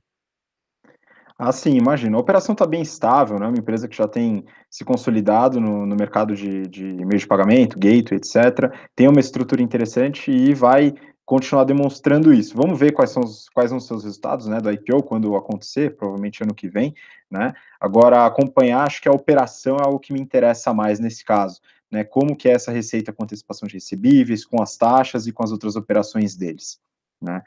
Ah, 1.37 1.51
sim, 1.51 1.77
imagino. 1.77 2.17
A 2.17 2.19
operação 2.19 2.53
está 2.53 2.65
bem 2.65 2.81
estável, 2.81 3.37
né? 3.37 3.45
Uma 3.45 3.59
empresa 3.59 3.87
que 3.87 3.95
já 3.95 4.07
tem 4.07 4.43
se 4.71 4.83
consolidado 4.83 5.61
no, 5.61 5.85
no 5.85 5.95
mercado 5.95 6.35
de, 6.35 6.63
de 6.63 6.83
meio 7.05 7.19
de 7.19 7.27
pagamento, 7.27 7.77
gateway, 7.77 8.17
etc. 8.17 8.73
Tem 8.95 9.07
uma 9.07 9.19
estrutura 9.19 9.61
interessante 9.61 10.31
e 10.31 10.51
vai 10.51 10.95
continuar 11.29 11.63
demonstrando 11.63 12.33
isso. 12.33 12.57
Vamos 12.57 12.79
ver 12.79 12.91
quais 12.91 13.11
são 13.11 13.21
os, 13.21 13.47
quais 13.49 13.69
são 13.69 13.77
os 13.77 13.85
seus 13.85 14.03
resultados, 14.03 14.47
né, 14.47 14.59
do 14.59 14.71
IPO 14.71 15.03
quando 15.03 15.35
acontecer, 15.35 15.95
provavelmente 15.95 16.41
ano 16.41 16.55
que 16.55 16.67
vem, 16.67 16.95
né? 17.29 17.53
Agora 17.79 18.25
acompanhar, 18.25 18.81
acho 18.81 18.99
que 18.99 19.07
a 19.07 19.11
operação 19.11 19.77
é 19.77 19.83
algo 19.83 19.99
que 19.99 20.11
me 20.11 20.19
interessa 20.19 20.73
mais 20.73 20.99
nesse 20.99 21.23
caso 21.23 21.61
né, 21.91 22.03
como 22.03 22.35
que 22.35 22.47
é 22.47 22.53
essa 22.53 22.71
receita 22.71 23.11
com 23.11 23.23
antecipação 23.23 23.67
de 23.67 23.75
recebíveis, 23.75 24.45
com 24.45 24.61
as 24.61 24.77
taxas 24.77 25.27
e 25.27 25.31
com 25.31 25.43
as 25.43 25.51
outras 25.51 25.75
operações 25.75 26.35
deles. 26.35 26.79
Né. 27.21 27.41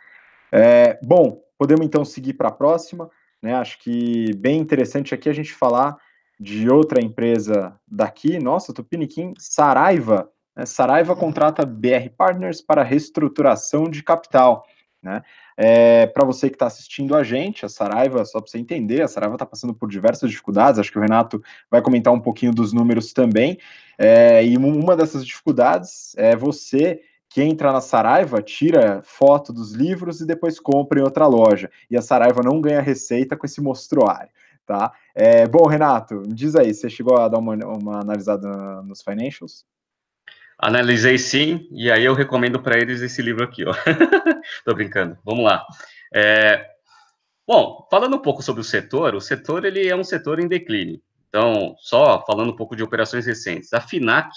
É, 0.50 0.98
bom, 1.02 1.42
podemos 1.56 1.86
então 1.86 2.04
seguir 2.04 2.34
para 2.34 2.48
a 2.48 2.52
próxima, 2.52 3.10
né, 3.40 3.54
acho 3.54 3.78
que 3.78 4.34
bem 4.36 4.58
interessante 4.58 5.14
aqui 5.14 5.28
a 5.28 5.32
gente 5.32 5.52
falar 5.52 5.96
de 6.38 6.68
outra 6.68 7.00
empresa 7.00 7.78
daqui, 7.86 8.38
nossa, 8.38 8.72
Tupiniquim, 8.72 9.32
Saraiva, 9.38 10.30
né, 10.56 10.66
Saraiva 10.66 11.16
contrata 11.16 11.64
BR 11.64 12.08
Partners 12.16 12.60
para 12.60 12.82
reestruturação 12.82 13.84
de 13.84 14.02
capital, 14.02 14.64
né, 15.02 15.22
é, 15.56 16.06
para 16.06 16.24
você 16.24 16.48
que 16.48 16.56
está 16.56 16.66
assistindo 16.66 17.16
a 17.16 17.22
gente, 17.22 17.64
a 17.64 17.68
Saraiva, 17.68 18.24
só 18.24 18.40
para 18.40 18.50
você 18.50 18.58
entender, 18.58 19.02
a 19.02 19.08
Saraiva 19.08 19.34
está 19.34 19.46
passando 19.46 19.74
por 19.74 19.88
diversas 19.88 20.30
dificuldades, 20.30 20.78
acho 20.78 20.92
que 20.92 20.98
o 20.98 21.02
Renato 21.02 21.42
vai 21.70 21.82
comentar 21.82 22.12
um 22.12 22.20
pouquinho 22.20 22.52
dos 22.52 22.72
números 22.72 23.12
também, 23.12 23.58
é, 23.98 24.44
e 24.44 24.56
uma 24.56 24.96
dessas 24.96 25.24
dificuldades 25.26 26.14
é 26.16 26.34
você 26.36 27.00
que 27.28 27.42
entra 27.42 27.72
na 27.72 27.80
Saraiva, 27.80 28.42
tira 28.42 29.00
foto 29.02 29.52
dos 29.52 29.72
livros 29.72 30.20
e 30.20 30.26
depois 30.26 30.60
compra 30.60 31.00
em 31.00 31.02
outra 31.02 31.26
loja, 31.26 31.70
e 31.90 31.96
a 31.96 32.02
Saraiva 32.02 32.42
não 32.42 32.60
ganha 32.60 32.80
receita 32.80 33.36
com 33.36 33.46
esse 33.46 33.60
mostruário. 33.60 34.30
Tá? 34.66 34.92
É, 35.14 35.46
bom, 35.48 35.66
Renato, 35.66 36.22
diz 36.28 36.54
aí, 36.54 36.72
você 36.72 36.88
chegou 36.88 37.16
a 37.16 37.28
dar 37.28 37.38
uma, 37.38 37.54
uma 37.54 38.00
analisada 38.00 38.82
nos 38.82 39.02
financials? 39.02 39.64
Analisei 40.62 41.18
sim, 41.18 41.66
e 41.72 41.90
aí 41.90 42.04
eu 42.04 42.14
recomendo 42.14 42.62
para 42.62 42.78
eles 42.78 43.02
esse 43.02 43.20
livro 43.20 43.42
aqui, 43.42 43.64
ó. 43.64 43.74
Tô 44.64 44.72
brincando. 44.72 45.18
Vamos 45.24 45.44
lá. 45.44 45.66
É... 46.14 46.64
Bom, 47.44 47.84
falando 47.90 48.14
um 48.14 48.22
pouco 48.22 48.44
sobre 48.44 48.60
o 48.60 48.64
setor, 48.64 49.16
o 49.16 49.20
setor 49.20 49.64
ele 49.64 49.88
é 49.88 49.96
um 49.96 50.04
setor 50.04 50.38
em 50.38 50.46
declínio. 50.46 51.02
Então, 51.28 51.74
só 51.80 52.24
falando 52.24 52.52
um 52.52 52.56
pouco 52.56 52.76
de 52.76 52.82
operações 52.84 53.26
recentes, 53.26 53.72
a 53.72 53.80
Finac 53.80 54.30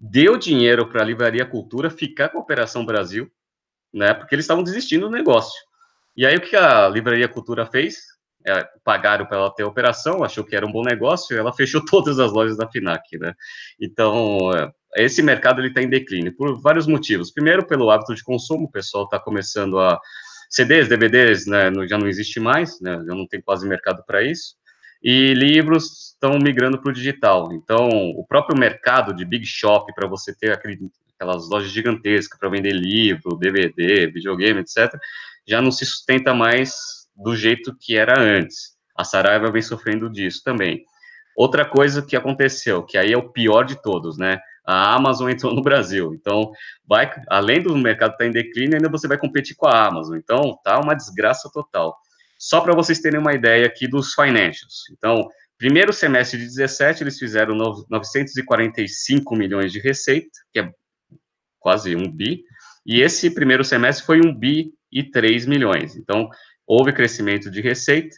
deu 0.00 0.36
dinheiro 0.36 0.88
para 0.88 1.02
a 1.02 1.04
Livraria 1.04 1.44
Cultura 1.44 1.90
ficar 1.90 2.28
com 2.28 2.38
a 2.38 2.42
Operação 2.42 2.86
Brasil, 2.86 3.28
né? 3.92 4.14
Porque 4.14 4.32
eles 4.32 4.44
estavam 4.44 4.62
desistindo 4.62 5.06
do 5.06 5.12
negócio. 5.12 5.60
E 6.16 6.24
aí 6.24 6.36
o 6.36 6.40
que 6.40 6.54
a 6.54 6.88
Livraria 6.88 7.26
Cultura 7.26 7.66
fez? 7.66 7.96
É, 8.46 8.62
pagaram 8.84 9.26
para 9.26 9.38
ela 9.38 9.54
ter 9.54 9.64
a 9.64 9.66
operação, 9.66 10.22
achou 10.22 10.44
que 10.44 10.54
era 10.54 10.66
um 10.66 10.70
bom 10.70 10.82
negócio, 10.82 11.36
ela 11.36 11.50
fechou 11.56 11.84
todas 11.84 12.20
as 12.20 12.30
lojas 12.30 12.56
da 12.56 12.70
Finac, 12.70 13.18
né? 13.18 13.34
Então, 13.80 14.52
é, 14.54 14.70
esse 14.96 15.22
mercado 15.22 15.60
ele 15.60 15.68
está 15.68 15.82
em 15.82 15.88
declínio 15.88 16.34
por 16.36 16.60
vários 16.60 16.86
motivos. 16.86 17.30
Primeiro, 17.30 17.66
pelo 17.66 17.90
hábito 17.90 18.14
de 18.14 18.22
consumo, 18.22 18.64
o 18.64 18.70
pessoal 18.70 19.04
está 19.04 19.18
começando 19.18 19.78
a 19.78 20.00
CDs, 20.50 20.88
DVDs, 20.88 21.46
né, 21.46 21.70
já 21.88 21.98
não 21.98 22.06
existe 22.06 22.38
mais, 22.38 22.80
né, 22.80 23.02
já 23.06 23.14
não 23.14 23.26
tem 23.26 23.40
quase 23.40 23.66
mercado 23.66 24.04
para 24.06 24.22
isso. 24.22 24.54
E 25.02 25.34
livros 25.34 26.12
estão 26.12 26.38
migrando 26.38 26.80
para 26.80 26.90
o 26.90 26.94
digital. 26.94 27.52
Então, 27.52 27.88
o 28.16 28.24
próprio 28.26 28.58
mercado 28.58 29.14
de 29.14 29.24
big 29.24 29.44
shop 29.44 29.92
para 29.94 30.06
você 30.06 30.34
ter 30.34 30.52
aquele 30.52 30.78
aquelas 31.14 31.48
lojas 31.48 31.70
gigantescas 31.70 32.38
para 32.38 32.48
vender 32.48 32.72
livro, 32.72 33.36
DVD, 33.36 34.06
videogame, 34.08 34.60
etc., 34.60 34.92
já 35.46 35.60
não 35.60 35.70
se 35.70 35.86
sustenta 35.86 36.34
mais 36.34 36.74
do 37.14 37.36
jeito 37.36 37.76
que 37.78 37.96
era 37.96 38.20
antes. 38.20 38.74
A 38.96 39.04
Saraiva 39.04 39.50
vem 39.50 39.62
sofrendo 39.62 40.10
disso 40.10 40.42
também. 40.44 40.84
Outra 41.36 41.64
coisa 41.64 42.02
que 42.02 42.16
aconteceu, 42.16 42.82
que 42.82 42.96
aí 42.96 43.12
é 43.12 43.18
o 43.18 43.30
pior 43.30 43.64
de 43.64 43.80
todos, 43.80 44.16
né? 44.16 44.40
A 44.66 44.94
Amazon 44.94 45.30
entrou 45.30 45.54
no 45.54 45.62
Brasil. 45.62 46.14
Então, 46.14 46.50
vai, 46.86 47.10
além 47.28 47.62
do 47.62 47.76
mercado 47.76 48.12
estar 48.12 48.26
em 48.26 48.30
declínio, 48.30 48.76
ainda 48.76 48.88
você 48.88 49.06
vai 49.06 49.18
competir 49.18 49.54
com 49.56 49.66
a 49.66 49.86
Amazon. 49.86 50.16
Então, 50.16 50.58
tá 50.64 50.80
uma 50.80 50.94
desgraça 50.94 51.50
total. 51.52 51.96
Só 52.38 52.60
para 52.60 52.74
vocês 52.74 53.00
terem 53.00 53.20
uma 53.20 53.34
ideia 53.34 53.66
aqui 53.66 53.86
dos 53.86 54.14
financials. 54.14 54.84
Então, 54.92 55.28
primeiro 55.58 55.92
semestre 55.92 56.38
de 56.38 56.46
17, 56.46 57.02
eles 57.02 57.18
fizeram 57.18 57.54
945 57.54 59.36
milhões 59.36 59.72
de 59.72 59.80
receita, 59.80 60.30
que 60.52 60.60
é 60.60 60.70
quase 61.58 61.94
um 61.94 62.10
bi. 62.10 62.42
E 62.86 63.00
esse 63.00 63.30
primeiro 63.30 63.64
semestre 63.64 64.04
foi 64.04 64.20
um 64.20 64.34
bi 64.34 64.72
e 64.92 65.02
3 65.02 65.46
milhões. 65.46 65.96
Então, 65.96 66.28
houve 66.66 66.92
crescimento 66.92 67.50
de 67.50 67.60
receita. 67.60 68.16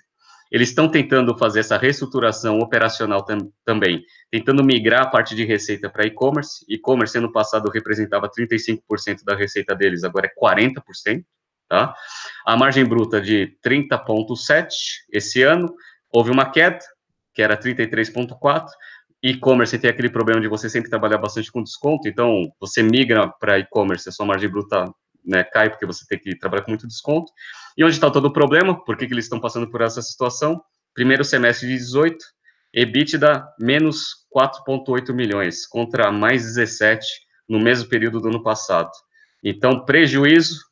Eles 0.50 0.68
estão 0.68 0.88
tentando 0.88 1.36
fazer 1.36 1.60
essa 1.60 1.76
reestruturação 1.76 2.58
operacional 2.58 3.24
tam 3.24 3.52
também, 3.64 4.02
tentando 4.30 4.64
migrar 4.64 5.02
a 5.02 5.06
parte 5.06 5.34
de 5.34 5.44
receita 5.44 5.90
para 5.90 6.06
e-commerce. 6.06 6.64
E-commerce, 6.68 7.18
ano 7.18 7.32
passado, 7.32 7.70
representava 7.70 8.30
35% 8.30 9.24
da 9.24 9.34
receita 9.34 9.74
deles, 9.74 10.04
agora 10.04 10.26
é 10.26 10.40
40%. 10.40 11.24
Tá? 11.68 11.92
A 12.46 12.56
margem 12.56 12.84
bruta 12.84 13.20
de 13.20 13.56
30,7% 13.64 14.68
esse 15.12 15.42
ano, 15.42 15.74
houve 16.12 16.30
uma 16.30 16.48
queda, 16.50 16.78
que 17.34 17.42
era 17.42 17.56
33,4%. 17.56 18.66
E-commerce 19.22 19.76
tem 19.78 19.90
aquele 19.90 20.10
problema 20.10 20.40
de 20.40 20.46
você 20.46 20.70
sempre 20.70 20.88
trabalhar 20.88 21.18
bastante 21.18 21.50
com 21.50 21.62
desconto, 21.62 22.06
então 22.06 22.42
você 22.60 22.82
migra 22.82 23.28
para 23.40 23.58
e-commerce, 23.58 24.08
a 24.08 24.12
sua 24.12 24.26
margem 24.26 24.48
bruta 24.48 24.84
né, 25.26 25.42
cai 25.42 25.68
porque 25.68 25.84
você 25.84 26.06
tem 26.06 26.18
que 26.18 26.38
trabalhar 26.38 26.62
com 26.62 26.70
muito 26.70 26.86
desconto. 26.86 27.32
E 27.76 27.84
onde 27.84 27.94
está 27.94 28.10
todo 28.10 28.26
o 28.26 28.32
problema? 28.32 28.82
Por 28.84 28.96
que, 28.96 29.06
que 29.06 29.12
eles 29.12 29.24
estão 29.24 29.40
passando 29.40 29.70
por 29.70 29.80
essa 29.80 30.00
situação? 30.00 30.62
Primeiro 30.94 31.24
semestre 31.24 31.66
de 31.66 31.74
18, 31.74 32.16
EBITDA 32.72 33.46
menos 33.58 34.26
4,8 34.34 35.12
milhões, 35.12 35.66
contra 35.66 36.12
mais 36.12 36.42
17 36.42 37.04
no 37.48 37.58
mesmo 37.58 37.88
período 37.88 38.20
do 38.20 38.28
ano 38.28 38.42
passado. 38.42 38.90
Então, 39.42 39.84
prejuízo, 39.84 40.64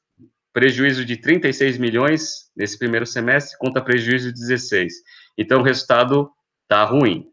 prejuízo 0.52 1.04
de 1.04 1.16
36 1.16 1.78
milhões 1.78 2.50
nesse 2.56 2.78
primeiro 2.78 3.06
semestre, 3.06 3.58
contra 3.58 3.82
prejuízo 3.82 4.32
de 4.32 4.40
16. 4.40 4.92
Então, 5.36 5.60
o 5.60 5.64
resultado 5.64 6.30
está 6.64 6.84
ruim 6.84 7.26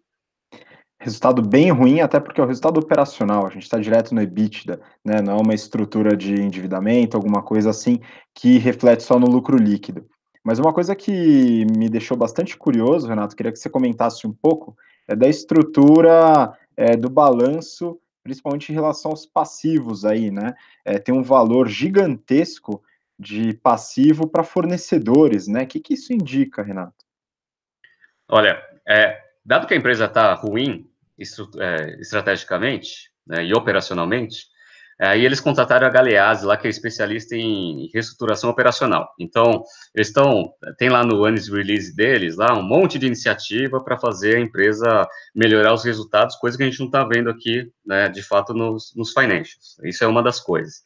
resultado 1.01 1.41
bem 1.41 1.71
ruim, 1.71 1.99
até 1.99 2.19
porque 2.19 2.39
é 2.39 2.43
o 2.43 2.47
resultado 2.47 2.79
operacional, 2.79 3.47
a 3.47 3.49
gente 3.49 3.63
está 3.63 3.79
direto 3.79 4.13
no 4.13 4.21
EBITDA, 4.21 4.79
né, 5.03 5.19
não 5.19 5.33
é 5.33 5.41
uma 5.41 5.53
estrutura 5.55 6.15
de 6.15 6.39
endividamento, 6.39 7.17
alguma 7.17 7.41
coisa 7.41 7.71
assim, 7.71 7.99
que 8.35 8.59
reflete 8.59 9.01
só 9.01 9.19
no 9.19 9.25
lucro 9.25 9.57
líquido. 9.57 10.05
Mas 10.43 10.59
uma 10.59 10.71
coisa 10.71 10.95
que 10.95 11.65
me 11.75 11.89
deixou 11.89 12.15
bastante 12.15 12.55
curioso, 12.55 13.07
Renato, 13.07 13.35
queria 13.35 13.51
que 13.51 13.57
você 13.57 13.69
comentasse 13.69 14.27
um 14.27 14.31
pouco, 14.31 14.77
é 15.07 15.15
da 15.15 15.27
estrutura 15.27 16.55
é, 16.77 16.95
do 16.95 17.09
balanço, 17.09 17.99
principalmente 18.23 18.71
em 18.71 18.75
relação 18.75 19.09
aos 19.09 19.25
passivos 19.25 20.05
aí, 20.05 20.29
né, 20.29 20.53
é, 20.85 20.99
tem 20.99 21.15
um 21.15 21.23
valor 21.23 21.67
gigantesco 21.67 22.83
de 23.17 23.55
passivo 23.55 24.27
para 24.27 24.43
fornecedores, 24.43 25.47
né, 25.47 25.63
o 25.63 25.67
que, 25.67 25.79
que 25.79 25.95
isso 25.95 26.13
indica, 26.13 26.61
Renato? 26.61 27.03
Olha, 28.29 28.61
é, 28.87 29.19
dado 29.43 29.65
que 29.65 29.73
a 29.73 29.77
empresa 29.77 30.05
está 30.05 30.31
ruim, 30.35 30.90
é, 31.59 31.99
estrategicamente 31.99 33.09
né, 33.25 33.45
e 33.45 33.53
operacionalmente, 33.53 34.51
é, 35.01 35.07
aí 35.07 35.25
eles 35.25 35.39
contrataram 35.39 35.87
a 35.87 35.89
Galeazzi, 35.89 36.45
lá 36.45 36.55
que 36.55 36.67
é 36.67 36.69
especialista 36.69 37.35
em 37.35 37.89
reestruturação 37.91 38.51
operacional. 38.51 39.09
Então, 39.19 39.63
eles 39.95 40.09
estão, 40.09 40.53
tem 40.77 40.89
lá 40.89 41.03
no 41.03 41.25
earnings 41.25 41.47
release 41.47 41.95
deles, 41.95 42.37
lá 42.37 42.53
um 42.53 42.61
monte 42.61 42.99
de 42.99 43.07
iniciativa 43.07 43.83
para 43.83 43.97
fazer 43.97 44.35
a 44.35 44.39
empresa 44.39 45.07
melhorar 45.33 45.73
os 45.73 45.83
resultados, 45.83 46.35
coisa 46.35 46.55
que 46.55 46.61
a 46.61 46.67
gente 46.67 46.79
não 46.79 46.85
está 46.85 47.03
vendo 47.03 47.31
aqui, 47.31 47.71
né, 47.83 48.09
de 48.09 48.21
fato, 48.21 48.53
nos, 48.53 48.93
nos 48.95 49.11
financials. 49.11 49.77
Isso 49.83 50.03
é 50.03 50.07
uma 50.07 50.21
das 50.21 50.39
coisas. 50.39 50.83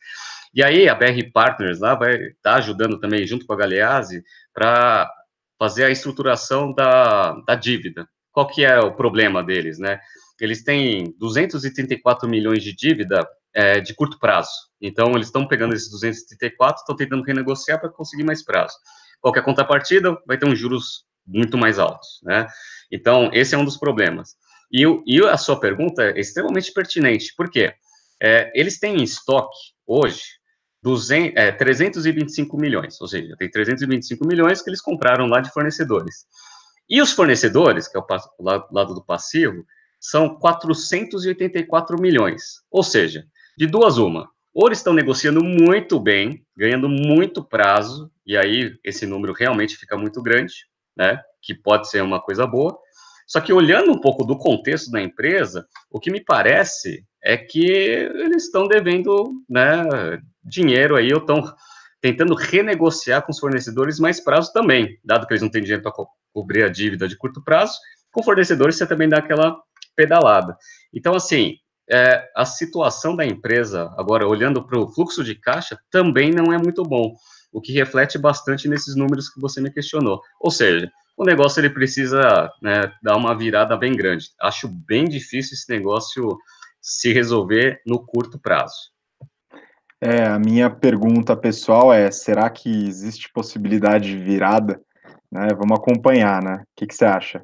E 0.54 0.63
aí, 0.63 0.88
a 0.88 0.95
BR 0.95 1.30
Partners 1.34 1.82
lá 1.82 1.93
vai 1.95 2.15
estar 2.15 2.54
tá 2.54 2.56
ajudando 2.56 2.98
também, 2.98 3.28
junto 3.28 3.45
com 3.45 3.52
a 3.52 3.58
Galeazzi, 3.58 4.24
para 4.54 5.12
fazer 5.60 5.84
a 5.84 5.91
estruturação 5.91 6.74
da, 6.74 7.34
da 7.45 7.56
dívida. 7.56 8.08
Qual 8.32 8.48
que 8.48 8.63
é 8.63 8.80
o 8.80 8.93
problema 8.93 9.43
deles, 9.43 9.78
né? 9.78 10.00
Eles 10.43 10.63
têm 10.63 11.15
234 11.17 12.28
milhões 12.30 12.63
de 12.63 12.76
dívida 12.76 13.26
é, 13.54 13.80
de 13.80 13.93
curto 13.93 14.19
prazo. 14.19 14.50
Então, 14.82 15.12
eles 15.13 15.28
estão 15.28 15.48
pegando 15.48 15.74
esses 15.74 15.89
234, 15.89 16.82
estão 16.82 16.95
tentando 16.95 17.24
renegociar 17.24 17.80
para 17.80 17.89
conseguir 17.89 18.24
mais 18.24 18.43
prazo. 18.43 18.76
Qualquer 19.21 19.43
contrapartida 19.43 20.17
vai 20.28 20.38
ter 20.38 20.45
uns 20.45 20.60
juros 20.60 21.06
muito 21.26 21.58
mais 21.58 21.80
altos, 21.80 22.19
né? 22.24 22.48
Então, 22.91 23.30
esse 23.34 23.56
é 23.56 23.58
um 23.58 23.65
dos 23.65 23.78
problemas. 23.78 24.36
E, 24.71 24.84
e 25.06 25.21
a 25.26 25.38
sua 25.38 25.60
pergunta 25.60 26.04
é 26.04 26.19
extremamente 26.19 26.71
pertinente, 26.71 27.34
por 27.36 27.50
quê? 27.50 27.74
É, 28.21 28.52
eles 28.54 28.80
têm 28.80 28.98
em 28.98 29.04
estoque, 29.04 29.58
hoje, 29.86 30.24
200, 30.84 31.34
é, 31.36 31.52
325 31.52 32.58
milhões, 32.58 33.00
ou 33.02 33.08
seja, 33.08 33.36
tem 33.38 33.50
325 33.50 34.28
milhões 34.28 34.62
que 34.62 34.69
eles 34.69 34.82
compraram 34.82 35.26
lá 35.26 35.39
de 35.39 35.52
fornecedores. 35.52 36.26
E 36.88 37.02
os 37.02 37.12
fornecedores, 37.12 37.88
que 37.88 37.98
é 37.98 38.00
o 38.00 38.43
lado 38.71 38.93
do 38.93 39.04
passivo, 39.04 39.65
são 40.10 40.36
484 40.36 42.00
milhões. 42.00 42.62
Ou 42.70 42.84
seja, 42.84 43.26
de 43.58 43.65
duas 43.65 43.98
uma. 43.98 44.30
Ou 44.54 44.68
eles 44.68 44.78
estão 44.78 44.94
negociando 44.94 45.44
muito 45.44 46.00
bem, 46.00 46.46
ganhando 46.56 46.88
muito 46.88 47.44
prazo, 47.44 48.12
e 48.26 48.38
aí 48.38 48.78
esse 48.84 49.06
número 49.06 49.34
realmente 49.34 49.76
fica 49.76 49.98
muito 49.98 50.22
grande, 50.22 50.54
né? 50.96 51.20
Que 51.41 51.54
pode 51.54 51.89
ser 51.89 52.04
uma 52.04 52.22
coisa 52.22 52.46
boa. 52.46 52.78
Só 53.28 53.41
que 53.41 53.52
olhando 53.52 53.91
um 53.91 54.00
pouco 54.00 54.24
do 54.24 54.38
contexto 54.38 54.91
da 54.91 55.02
empresa, 55.02 55.68
o 55.89 56.00
que 56.00 56.12
me 56.12 56.24
parece 56.24 57.04
é 57.24 57.36
que 57.36 57.65
eles 57.65 58.46
estão 58.46 58.68
devendo 58.68 59.41
né, 59.50 60.22
dinheiro 60.44 60.96
aí, 60.96 61.12
ou 61.12 61.20
estão 61.20 61.44
tentando 62.00 62.36
renegociar 62.36 63.24
com 63.24 63.32
os 63.32 63.39
fornecedores 63.39 64.00
mais 64.00 64.20
prazo 64.20 64.54
também, 64.54 65.00
dado 65.04 65.26
que 65.26 65.34
eles 65.34 65.41
não 65.41 65.50
têm 65.50 65.63
dinheiro 65.63 65.82
para 65.82 65.91
co 65.91 66.08
cobrir 66.32 66.63
a 66.63 66.70
dívida 66.70 67.08
de 67.08 67.18
curto 67.18 67.41
prazo, 67.41 67.80
com 68.12 68.22
fornecedores 68.22 68.76
você 68.76 68.86
também 68.86 69.10
dá 69.10 69.18
aquela 69.18 69.58
pedalada. 69.96 70.58
Então, 70.94 71.16
assim, 71.16 71.56
é, 71.90 72.28
a 72.36 72.46
situação 72.46 73.16
da 73.16 73.26
empresa, 73.26 73.94
agora 73.98 74.28
olhando 74.28 74.66
para 74.66 74.80
o 74.80 74.92
fluxo 74.92 75.24
de 75.24 75.36
caixa, 75.36 75.78
também 75.92 76.32
não 76.32 76.52
é 76.52 76.58
muito 76.58 76.84
bom, 76.84 77.14
o 77.52 77.62
que 77.62 77.72
reflete 77.72 78.18
bastante 78.18 78.68
nesses 78.68 78.96
números 78.96 79.30
que 79.30 79.40
você 79.40 79.62
me 79.62 79.72
questionou. 79.72 80.22
Ou 80.40 80.52
seja, 80.52 80.92
o 81.18 81.24
negócio 81.24 81.62
ele 81.62 81.70
precisa 81.70 82.52
né, 82.62 82.92
dar 83.02 83.16
uma 83.16 83.38
virada 83.38 83.78
bem 83.78 83.96
grande. 83.96 84.30
Acho 84.42 84.68
bem 84.68 85.06
difícil 85.06 85.54
esse 85.54 85.70
negócio 85.70 86.38
se 86.82 87.14
resolver 87.14 87.82
no 87.86 88.06
curto 88.06 88.38
prazo. 88.38 88.94
É, 90.02 90.26
a 90.26 90.38
minha 90.38 90.70
pergunta 90.70 91.36
pessoal 91.36 91.94
é: 91.94 92.12
será 92.12 92.50
que 92.50 92.70
existe 92.70 93.32
possibilidade 93.32 94.10
de 94.10 94.18
virada? 94.18 94.82
Né, 95.32 95.48
vamos 95.58 95.80
acompanhar, 95.80 96.42
né? 96.44 96.64
O 96.64 96.68
que, 96.76 96.86
que 96.86 96.94
você 96.94 97.06
acha? 97.06 97.44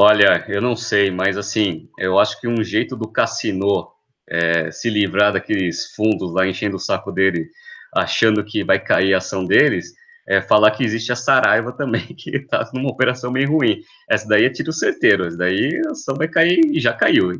Olha, 0.00 0.44
eu 0.46 0.62
não 0.62 0.76
sei, 0.76 1.10
mas 1.10 1.36
assim, 1.36 1.90
eu 1.98 2.20
acho 2.20 2.40
que 2.40 2.46
um 2.46 2.62
jeito 2.62 2.94
do 2.94 3.10
Cassino 3.10 3.90
é, 4.28 4.70
se 4.70 4.88
livrar 4.88 5.32
daqueles 5.32 5.92
fundos 5.92 6.32
lá 6.32 6.46
enchendo 6.46 6.76
o 6.76 6.78
saco 6.78 7.10
dele, 7.10 7.50
achando 7.92 8.44
que 8.44 8.62
vai 8.62 8.78
cair 8.78 9.12
a 9.12 9.18
ação 9.18 9.44
deles, 9.44 9.92
é 10.24 10.40
falar 10.40 10.70
que 10.70 10.84
existe 10.84 11.10
a 11.10 11.16
Saraiva 11.16 11.72
também, 11.72 12.06
que 12.16 12.36
está 12.36 12.70
numa 12.72 12.88
operação 12.88 13.32
meio 13.32 13.50
ruim. 13.50 13.80
Essa 14.08 14.28
daí 14.28 14.44
é 14.44 14.50
tiro 14.50 14.72
certeiro, 14.72 15.26
essa 15.26 15.36
daí 15.36 15.82
a 15.88 15.90
ação 15.90 16.14
vai 16.14 16.28
cair 16.28 16.60
e 16.66 16.78
já 16.78 16.92
caiu. 16.92 17.32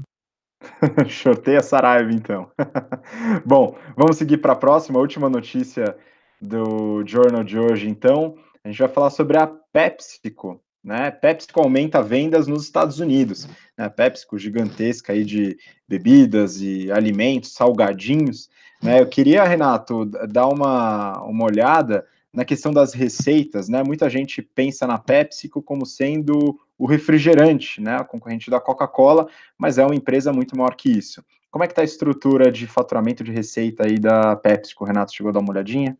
Shortei 1.06 1.54
a 1.58 1.62
Saraiva, 1.62 2.10
então. 2.10 2.50
Bom, 3.46 3.78
vamos 3.96 4.16
seguir 4.16 4.38
para 4.38 4.54
a 4.54 4.56
próxima, 4.56 4.98
última 4.98 5.30
notícia 5.30 5.96
do 6.42 7.04
Journal 7.06 7.44
de 7.44 7.56
hoje, 7.56 7.88
então. 7.88 8.36
A 8.64 8.68
gente 8.68 8.80
vai 8.80 8.88
falar 8.88 9.10
sobre 9.10 9.38
a 9.38 9.46
PepsiCo, 9.46 10.60
né? 10.82 11.10
PepsiCo 11.10 11.60
aumenta 11.60 12.02
vendas 12.02 12.46
nos 12.46 12.64
Estados 12.64 13.00
Unidos. 13.00 13.48
Né? 13.76 13.88
PepsiCo 13.88 14.38
gigantesca 14.38 15.12
aí 15.12 15.24
de 15.24 15.58
bebidas 15.88 16.60
e 16.60 16.90
alimentos, 16.90 17.52
salgadinhos. 17.52 18.48
Né? 18.82 19.00
Eu 19.00 19.06
queria, 19.06 19.44
Renato, 19.44 20.04
dar 20.04 20.46
uma, 20.46 21.22
uma 21.22 21.44
olhada 21.44 22.06
na 22.32 22.44
questão 22.44 22.72
das 22.72 22.92
receitas. 22.92 23.68
Né? 23.68 23.82
Muita 23.82 24.08
gente 24.08 24.40
pensa 24.40 24.86
na 24.86 24.98
PepsiCo 24.98 25.62
como 25.62 25.84
sendo 25.84 26.58
o 26.78 26.86
refrigerante, 26.86 27.80
né? 27.80 27.96
a 27.96 28.04
concorrente 28.04 28.50
da 28.50 28.60
Coca-Cola, 28.60 29.28
mas 29.56 29.78
é 29.78 29.84
uma 29.84 29.94
empresa 29.94 30.32
muito 30.32 30.56
maior 30.56 30.74
que 30.74 30.90
isso. 30.90 31.24
Como 31.50 31.64
é 31.64 31.66
que 31.66 31.72
está 31.72 31.82
a 31.82 31.84
estrutura 31.84 32.52
de 32.52 32.66
faturamento 32.66 33.24
de 33.24 33.32
receita 33.32 33.86
aí 33.86 33.98
da 33.98 34.36
PepsiCo? 34.36 34.84
Renato, 34.84 35.14
chegou 35.14 35.30
a 35.30 35.32
dar 35.32 35.40
uma 35.40 35.50
olhadinha? 35.50 35.98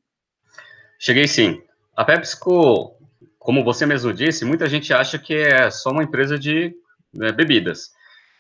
Cheguei 0.99 1.27
sim. 1.27 1.63
A 1.97 2.05
PepsiCo 2.05 2.98
como 3.49 3.65
você 3.65 3.87
mesmo 3.87 4.13
disse, 4.13 4.45
muita 4.45 4.69
gente 4.69 4.93
acha 4.93 5.19
que 5.19 5.33
é 5.33 5.71
só 5.71 5.91
uma 5.91 6.03
empresa 6.03 6.39
de 6.39 6.71
né, 7.15 7.33
bebidas. 7.33 7.89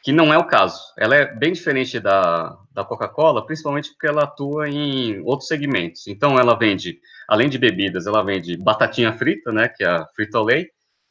que 0.04 0.12
não 0.12 0.34
é 0.34 0.36
o 0.36 0.44
caso. 0.44 0.78
Ela 0.98 1.16
é 1.16 1.34
bem 1.34 1.54
diferente 1.54 1.98
da, 1.98 2.54
da 2.74 2.84
Coca-Cola, 2.84 3.46
principalmente 3.46 3.88
porque 3.88 4.06
ela 4.06 4.24
atua 4.24 4.68
em 4.68 5.18
outros 5.20 5.48
segmentos. 5.48 6.06
Então, 6.08 6.38
ela 6.38 6.58
vende, 6.58 6.98
além 7.26 7.48
de 7.48 7.56
bebidas, 7.56 8.06
ela 8.06 8.22
vende 8.22 8.54
batatinha 8.58 9.10
frita, 9.14 9.50
né, 9.50 9.66
que 9.68 9.82
é 9.82 9.88
a 9.88 10.06
Frito-Lay, 10.14 10.68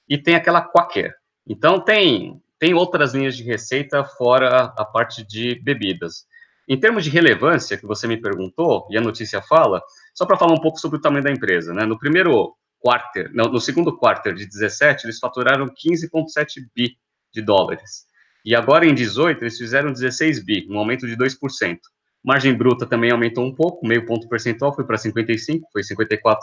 e 0.07 0.15
tem 0.15 0.35
aquela 0.35 0.61
Quaker. 0.61 1.11
Então, 1.47 1.79
tem, 1.79 2.39
tem 2.59 2.75
outras 2.75 3.15
linhas 3.15 3.35
de 3.35 3.41
receita 3.41 4.03
fora 4.03 4.71
a 4.77 4.85
parte 4.85 5.25
de 5.25 5.59
bebidas. 5.63 6.27
Em 6.69 6.79
termos 6.79 7.03
de 7.03 7.09
relevância, 7.09 7.77
que 7.77 7.87
você 7.87 8.05
me 8.07 8.17
perguntou, 8.17 8.85
e 8.91 8.97
a 8.97 9.01
notícia 9.01 9.41
fala, 9.41 9.81
só 10.13 10.23
para 10.23 10.37
falar 10.37 10.53
um 10.53 10.61
pouco 10.61 10.77
sobre 10.77 10.99
o 10.99 11.01
tamanho 11.01 11.23
da 11.23 11.31
empresa, 11.31 11.73
né, 11.73 11.83
no 11.83 11.97
primeiro 11.97 12.55
quarter, 12.87 13.29
no, 13.33 13.49
no 13.49 13.59
segundo 13.59 13.97
quarter 13.97 14.33
de 14.33 14.45
17, 14.45 15.05
eles 15.05 15.19
faturaram 15.19 15.65
15,7 15.65 16.61
bi 16.73 16.97
de 17.33 17.41
dólares. 17.41 18.05
E 18.45 18.55
agora 18.55 18.85
em 18.85 18.95
18 18.95 19.43
eles 19.43 19.57
fizeram 19.57 19.91
16 19.91 20.41
bi, 20.45 20.65
um 20.69 20.79
aumento 20.79 21.05
de 21.05 21.17
2%. 21.17 21.77
Margem 22.23 22.53
bruta 22.53 22.85
também 22.85 23.11
aumentou 23.11 23.43
um 23.43 23.53
pouco, 23.53 23.85
meio 23.85 24.05
ponto 24.05 24.29
percentual, 24.29 24.73
foi 24.73 24.85
para 24.85 24.97
55, 24.97 25.67
foi 25.69 25.83
54 25.83 26.39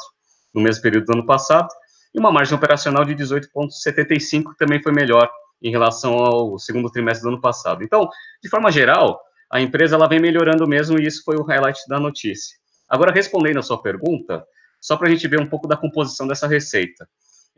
no 0.54 0.60
mesmo 0.60 0.82
período 0.82 1.06
do 1.06 1.12
ano 1.14 1.24
passado. 1.24 1.68
E 2.14 2.20
uma 2.20 2.30
margem 2.30 2.54
operacional 2.54 3.06
de 3.06 3.14
18,75 3.14 4.52
também 4.58 4.82
foi 4.82 4.92
melhor 4.92 5.30
em 5.62 5.70
relação 5.70 6.12
ao 6.12 6.58
segundo 6.58 6.90
trimestre 6.90 7.22
do 7.22 7.32
ano 7.32 7.40
passado. 7.40 7.82
Então, 7.82 8.06
de 8.42 8.50
forma 8.50 8.70
geral, 8.70 9.18
a 9.50 9.62
empresa 9.62 9.96
ela 9.96 10.06
vem 10.06 10.20
melhorando 10.20 10.68
mesmo 10.68 10.98
e 10.98 11.06
isso 11.06 11.22
foi 11.24 11.36
o 11.36 11.42
highlight 11.42 11.80
da 11.88 11.98
notícia. 11.98 12.54
Agora, 12.86 13.14
respondendo 13.14 13.60
a 13.60 13.62
sua 13.62 13.80
pergunta, 13.80 14.44
só 14.84 14.98
para 14.98 15.08
a 15.08 15.10
gente 15.10 15.26
ver 15.26 15.40
um 15.40 15.48
pouco 15.48 15.66
da 15.66 15.78
composição 15.78 16.26
dessa 16.26 16.46
receita. 16.46 17.08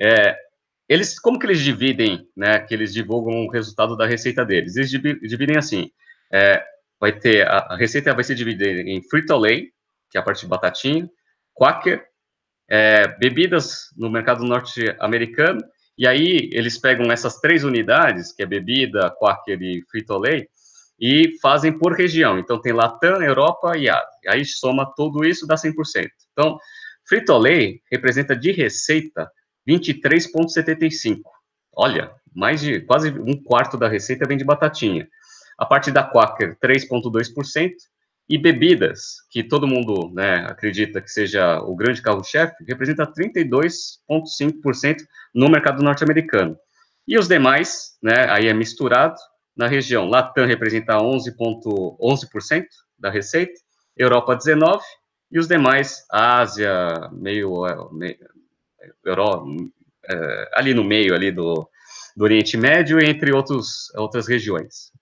É, 0.01 0.37
eles, 0.89 1.19
como 1.19 1.41
que 1.41 1.47
eles 1.47 1.61
dividem, 1.61 2.25
né, 2.37 2.61
que 2.61 2.73
eles 2.73 2.95
divulgam 2.95 3.45
o 3.45 3.51
resultado 3.51 3.97
da 3.97 4.07
receita 4.07 4.45
deles? 4.45 4.77
Eles 4.77 4.91
dividem 4.91 5.57
assim, 5.57 5.91
é, 6.33 6.65
vai 7.01 7.19
ter, 7.19 7.45
a, 7.45 7.59
a, 7.71 7.77
receita 7.77 8.15
vai 8.15 8.23
ser 8.23 8.37
dividida 8.37 8.69
em 8.69 9.03
Frito-Lay, 9.03 9.71
que 10.09 10.17
é 10.17 10.21
a 10.21 10.23
parte 10.23 10.43
de 10.43 10.47
batatinha, 10.47 11.11
Quaker, 11.53 12.01
é, 12.71 13.09
bebidas 13.19 13.87
no 13.97 14.09
mercado 14.09 14.45
norte-americano, 14.45 15.61
e 15.99 16.07
aí 16.07 16.49
eles 16.53 16.79
pegam 16.79 17.11
essas 17.11 17.41
três 17.41 17.65
unidades, 17.65 18.33
que 18.33 18.45
é 18.45 18.47
bebida, 18.47 19.13
Quaker 19.19 19.61
e 19.61 19.83
Frito-Lay, 19.91 20.47
e 21.01 21.37
fazem 21.43 21.77
por 21.77 21.93
região. 21.93 22.39
Então 22.39 22.61
tem 22.61 22.73
Latam, 22.73 23.21
Europa 23.21 23.77
e 23.77 23.91
Ásia. 23.91 24.07
Aí 24.29 24.45
soma 24.45 24.93
tudo 24.97 25.25
isso, 25.25 25.45
dá 25.45 25.57
100%. 25.57 25.75
Então, 26.33 26.57
Frito-Lay 27.09 27.81
representa 27.91 28.37
de 28.37 28.53
receita 28.53 29.31
23,75. 29.69 31.21
Olha, 31.73 32.13
mais 32.35 32.61
de 32.61 32.81
quase 32.81 33.11
um 33.11 33.43
quarto 33.43 33.77
da 33.77 33.89
receita 33.89 34.27
vem 34.27 34.37
de 34.37 34.45
batatinha. 34.45 35.09
A 35.59 35.65
parte 35.65 35.91
da 35.91 36.03
Quaker, 36.05 36.57
3,2%. 36.63 37.73
E 38.29 38.37
bebidas, 38.37 39.19
que 39.31 39.45
todo 39.45 39.69
mundo 39.69 40.13
né, 40.13 40.45
acredita 40.49 41.01
que 41.01 41.09
seja 41.09 41.61
o 41.61 41.77
grande 41.77 42.03
carro-chefe, 42.03 42.57
representa 42.67 43.07
32,5% 43.07 44.97
no 45.33 45.49
mercado 45.49 45.81
norte-americano. 45.81 46.59
E 47.07 47.17
os 47.17 47.29
demais, 47.29 47.97
né, 48.03 48.29
aí 48.29 48.49
é 48.49 48.53
misturado, 48.53 49.15
na 49.57 49.69
região, 49.69 50.09
Latam 50.09 50.45
representa 50.45 50.95
11,11% 50.95 51.97
11 52.01 52.29
da 52.99 53.11
receita, 53.11 53.55
Europa 53.97 54.37
19%, 54.37 54.81
e 55.31 55.39
os 55.39 55.49
demais, 55.49 56.05
Ásia, 56.11 57.11
meio, 57.13 57.63
meio 57.93 58.17
Europa, 59.05 59.45
é, 60.09 60.51
ali 60.55 60.73
no 60.73 60.85
meio 60.85 61.15
ali 61.15 61.33
do, 61.33 61.69
do 62.17 62.25
Oriente 62.25 62.57
Médio, 62.57 63.03
entre 63.03 63.35
outros, 63.35 63.93
outras 63.97 64.29
regiões. 64.29 64.93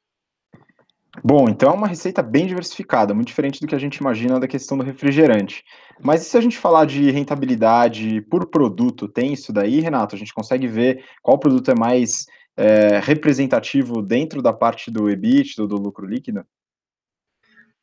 Bom, 1.23 1.49
então 1.49 1.71
é 1.71 1.75
uma 1.75 1.87
receita 1.87 2.23
bem 2.23 2.47
diversificada, 2.47 3.15
muito 3.15 3.29
diferente 3.29 3.61
do 3.61 3.69
que 3.69 3.75
a 3.75 3.79
gente 3.79 3.99
imagina 3.99 4.41
da 4.41 4.49
questão 4.49 4.77
do 4.77 4.83
refrigerante. 4.83 5.63
Mas 6.03 6.23
e 6.23 6.25
se 6.25 6.37
a 6.37 6.41
gente 6.41 6.59
falar 6.59 6.87
de 6.87 7.11
rentabilidade 7.11 8.21
por 8.23 8.47
produto, 8.47 9.07
tem 9.07 9.33
isso 9.33 9.53
daí, 9.53 9.79
Renato? 9.79 10.17
A 10.17 10.19
gente 10.19 10.35
consegue 10.35 10.67
ver 10.67 11.05
qual 11.23 11.39
produto 11.39 11.71
é 11.71 11.75
mais 11.75 12.27
é, 12.57 12.99
representativo 12.99 14.03
dentro 14.03 14.43
da 14.43 14.53
parte 14.53 14.91
do 14.91 15.09
EBIT, 15.09 15.57
do, 15.57 15.69
do 15.69 15.77
lucro 15.77 16.05
líquido? 16.05 16.45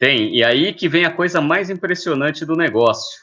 Tem, 0.02 0.36
e 0.36 0.44
aí 0.44 0.74
que 0.74 0.90
vem 0.90 1.06
a 1.06 1.14
coisa 1.14 1.40
mais 1.40 1.70
impressionante 1.70 2.44
do 2.44 2.56
negócio. 2.56 3.22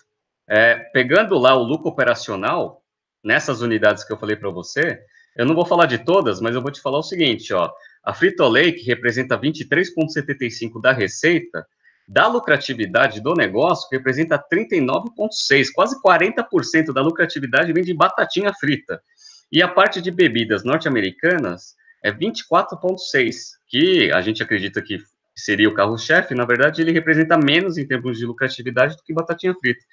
É, 0.48 0.76
pegando 0.92 1.36
lá 1.36 1.52
o 1.56 1.64
lucro 1.64 1.88
operacional, 1.88 2.84
nessas 3.22 3.60
unidades 3.62 4.04
que 4.04 4.12
eu 4.12 4.16
falei 4.16 4.36
para 4.36 4.48
você, 4.48 4.96
eu 5.36 5.44
não 5.44 5.56
vou 5.56 5.66
falar 5.66 5.86
de 5.86 5.98
todas, 5.98 6.40
mas 6.40 6.54
eu 6.54 6.62
vou 6.62 6.70
te 6.70 6.80
falar 6.80 7.00
o 7.00 7.02
seguinte, 7.02 7.52
ó, 7.52 7.68
a 8.04 8.14
Frito-Lay, 8.14 8.74
que 8.74 8.84
representa 8.84 9.36
23,75 9.36 10.80
da 10.80 10.92
receita, 10.92 11.66
da 12.06 12.28
lucratividade 12.28 13.20
do 13.20 13.34
negócio, 13.34 13.88
representa 13.90 14.38
39,6, 14.38 15.72
quase 15.74 16.00
40% 16.00 16.92
da 16.92 17.02
lucratividade 17.02 17.72
vem 17.72 17.82
de 17.82 17.92
batatinha 17.92 18.52
frita. 18.54 19.02
E 19.50 19.60
a 19.60 19.66
parte 19.66 20.00
de 20.00 20.12
bebidas 20.12 20.62
norte-americanas 20.62 21.74
é 22.04 22.12
24,6, 22.12 23.34
que 23.66 24.12
a 24.12 24.20
gente 24.20 24.44
acredita 24.44 24.80
que 24.80 25.00
seria 25.40 25.68
o 25.68 25.74
carro-chefe, 25.74 26.34
na 26.34 26.44
verdade 26.44 26.82
ele 26.82 26.92
representa 26.92 27.38
menos 27.38 27.78
em 27.78 27.86
termos 27.86 28.18
de 28.18 28.26
lucratividade 28.26 28.96
do 28.96 29.02
que 29.02 29.12
batatinha 29.12 29.54
frita. 29.54 29.84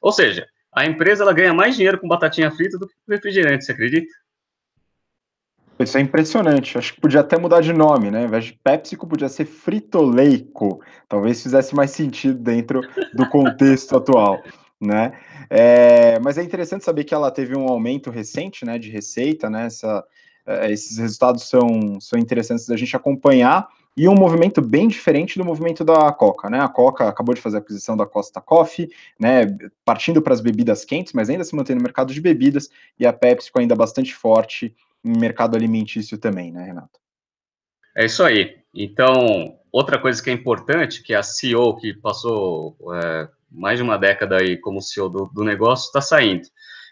Ou 0.00 0.12
seja, 0.12 0.46
a 0.74 0.86
empresa 0.86 1.22
ela 1.22 1.32
ganha 1.32 1.52
mais 1.52 1.76
dinheiro 1.76 1.98
com 1.98 2.08
batatinha 2.08 2.50
frita 2.50 2.78
do 2.78 2.86
que 2.86 2.94
com 3.06 3.12
refrigerante, 3.12 3.64
você 3.64 3.72
acredita? 3.72 4.12
Isso 5.78 5.98
é 5.98 6.00
impressionante. 6.00 6.78
Acho 6.78 6.94
que 6.94 7.00
podia 7.00 7.20
até 7.20 7.36
mudar 7.36 7.60
de 7.60 7.72
nome, 7.72 8.10
né? 8.10 8.20
Ao 8.20 8.24
invés 8.26 8.44
de 8.44 8.58
PepsiCo, 8.62 9.06
podia 9.06 9.28
ser 9.28 9.44
Fritoleico. 9.44 10.80
Talvez 11.08 11.42
fizesse 11.42 11.74
mais 11.74 11.90
sentido 11.90 12.38
dentro 12.38 12.82
do 13.12 13.28
contexto 13.28 13.96
atual, 13.96 14.40
né? 14.80 15.12
É, 15.50 16.18
mas 16.20 16.38
é 16.38 16.42
interessante 16.42 16.84
saber 16.84 17.04
que 17.04 17.14
ela 17.14 17.30
teve 17.30 17.56
um 17.56 17.68
aumento 17.68 18.10
recente, 18.10 18.64
né, 18.64 18.78
de 18.78 18.90
receita, 18.90 19.50
né? 19.50 19.66
Essa, 19.66 20.04
é, 20.46 20.72
esses 20.72 20.98
resultados 20.98 21.48
são, 21.48 22.00
são 22.00 22.18
interessantes 22.18 22.66
da 22.66 22.76
gente 22.76 22.96
acompanhar 22.96 23.68
e 23.96 24.08
um 24.08 24.14
movimento 24.14 24.62
bem 24.62 24.88
diferente 24.88 25.38
do 25.38 25.44
movimento 25.44 25.84
da 25.84 26.10
Coca, 26.12 26.48
né? 26.48 26.60
A 26.60 26.68
Coca 26.68 27.08
acabou 27.08 27.34
de 27.34 27.40
fazer 27.40 27.58
a 27.58 27.60
aquisição 27.60 27.96
da 27.96 28.06
Costa 28.06 28.40
Coffee, 28.40 28.90
né? 29.18 29.42
Partindo 29.84 30.22
para 30.22 30.32
as 30.32 30.40
bebidas 30.40 30.84
quentes, 30.84 31.12
mas 31.12 31.28
ainda 31.28 31.44
se 31.44 31.54
mantém 31.54 31.76
no 31.76 31.82
mercado 31.82 32.12
de 32.12 32.20
bebidas, 32.20 32.70
e 32.98 33.06
a 33.06 33.12
PepsiCo 33.12 33.60
ainda 33.60 33.76
bastante 33.76 34.14
forte 34.14 34.74
em 35.04 35.18
mercado 35.18 35.56
alimentício 35.56 36.16
também, 36.16 36.50
né, 36.50 36.64
Renato? 36.64 37.00
É 37.94 38.06
isso 38.06 38.22
aí. 38.24 38.56
Então, 38.74 39.58
outra 39.70 39.98
coisa 39.98 40.22
que 40.22 40.30
é 40.30 40.32
importante, 40.32 41.02
que 41.02 41.14
a 41.14 41.22
CEO 41.22 41.76
que 41.76 41.92
passou 41.92 42.76
é, 42.94 43.28
mais 43.50 43.78
de 43.78 43.82
uma 43.82 43.98
década 43.98 44.38
aí 44.38 44.56
como 44.56 44.80
CEO 44.80 45.10
do, 45.10 45.26
do 45.26 45.44
negócio 45.44 45.86
está 45.86 46.00
saindo. 46.00 46.48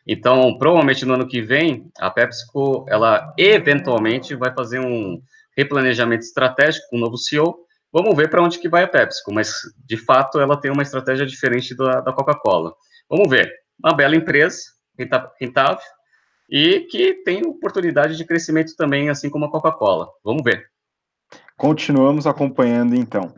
Então, 0.06 0.58
provavelmente 0.58 1.04
no 1.06 1.14
ano 1.14 1.26
que 1.26 1.40
vem, 1.40 1.90
a 1.98 2.10
PepsiCo, 2.10 2.84
ela 2.88 3.32
eventualmente 3.38 4.34
vai 4.34 4.52
fazer 4.52 4.80
um 4.80 5.22
replanejamento 5.56 6.24
estratégico 6.24 6.86
com 6.90 6.96
o 6.96 7.00
novo 7.00 7.16
CEO. 7.16 7.56
Vamos 7.92 8.16
ver 8.16 8.30
para 8.30 8.42
onde 8.42 8.58
que 8.58 8.68
vai 8.68 8.84
a 8.84 8.88
PepsiCo, 8.88 9.32
mas 9.32 9.52
de 9.84 9.96
fato 9.96 10.38
ela 10.40 10.60
tem 10.60 10.70
uma 10.70 10.82
estratégia 10.82 11.26
diferente 11.26 11.74
da, 11.76 12.00
da 12.00 12.12
Coca-Cola. 12.12 12.72
Vamos 13.08 13.28
ver. 13.28 13.52
Uma 13.82 13.94
bela 13.94 14.14
empresa, 14.14 14.60
rentável, 15.40 15.80
e 16.48 16.80
que 16.90 17.14
tem 17.24 17.46
oportunidade 17.46 18.16
de 18.16 18.24
crescimento 18.24 18.74
também, 18.76 19.08
assim 19.08 19.30
como 19.30 19.46
a 19.46 19.50
Coca-Cola. 19.50 20.08
Vamos 20.22 20.42
ver. 20.42 20.66
Continuamos 21.56 22.26
acompanhando 22.26 22.94
então. 22.94 23.34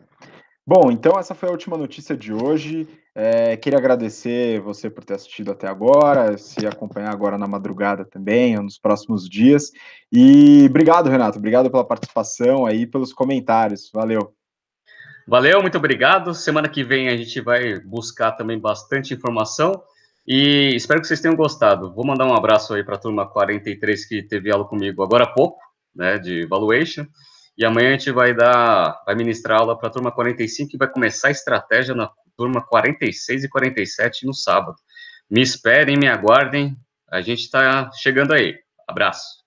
Bom, 0.64 0.92
então 0.92 1.18
essa 1.18 1.34
foi 1.34 1.48
a 1.48 1.52
última 1.52 1.76
notícia 1.76 2.16
de 2.16 2.32
hoje. 2.32 2.86
É, 3.14 3.56
queria 3.56 3.78
agradecer 3.78 4.60
você 4.60 4.88
por 4.88 5.04
ter 5.04 5.14
assistido 5.14 5.50
até 5.50 5.68
agora, 5.68 6.38
se 6.38 6.64
acompanhar 6.64 7.12
agora 7.12 7.36
na 7.36 7.48
madrugada 7.48 8.04
também, 8.04 8.56
ou 8.56 8.62
nos 8.62 8.78
próximos 8.78 9.28
dias. 9.28 9.72
E 10.10 10.64
obrigado, 10.70 11.10
Renato. 11.10 11.38
Obrigado 11.38 11.68
pela 11.68 11.84
participação 11.84 12.64
aí, 12.64 12.86
pelos 12.86 13.12
comentários. 13.12 13.90
Valeu. 13.92 14.34
Valeu, 15.26 15.60
muito 15.60 15.78
obrigado. 15.78 16.32
Semana 16.32 16.68
que 16.68 16.84
vem 16.84 17.08
a 17.08 17.16
gente 17.16 17.40
vai 17.40 17.80
buscar 17.80 18.32
também 18.32 18.58
bastante 18.58 19.14
informação 19.14 19.82
e 20.26 20.74
espero 20.76 21.00
que 21.00 21.08
vocês 21.08 21.20
tenham 21.20 21.36
gostado. 21.36 21.92
Vou 21.92 22.06
mandar 22.06 22.26
um 22.26 22.34
abraço 22.34 22.72
aí 22.74 22.84
para 22.84 22.94
a 22.94 23.00
turma 23.00 23.28
43 23.28 24.04
que 24.04 24.22
teve 24.22 24.52
aula 24.52 24.64
comigo 24.64 25.02
agora 25.02 25.24
há 25.24 25.28
pouco, 25.28 25.58
né, 25.94 26.18
de 26.18 26.46
valuation. 26.46 27.04
E 27.56 27.64
amanhã 27.64 27.88
a 27.88 27.92
gente 27.92 28.10
vai 28.10 28.34
dar, 28.34 29.02
vai 29.04 29.14
ministrar 29.14 29.60
aula 29.60 29.78
para 29.78 29.88
a 29.88 29.92
turma 29.92 30.10
45 30.10 30.70
e 30.74 30.78
vai 30.78 30.88
começar 30.88 31.28
a 31.28 31.32
estratégia 31.32 31.94
na 31.94 32.10
turma 32.36 32.66
46 32.66 33.44
e 33.44 33.48
47 33.48 34.26
no 34.26 34.34
sábado. 34.34 34.76
Me 35.30 35.42
esperem, 35.42 35.96
me 35.96 36.08
aguardem. 36.08 36.76
A 37.10 37.20
gente 37.20 37.40
está 37.40 37.90
chegando 37.92 38.32
aí. 38.32 38.58
Abraço. 38.88 39.42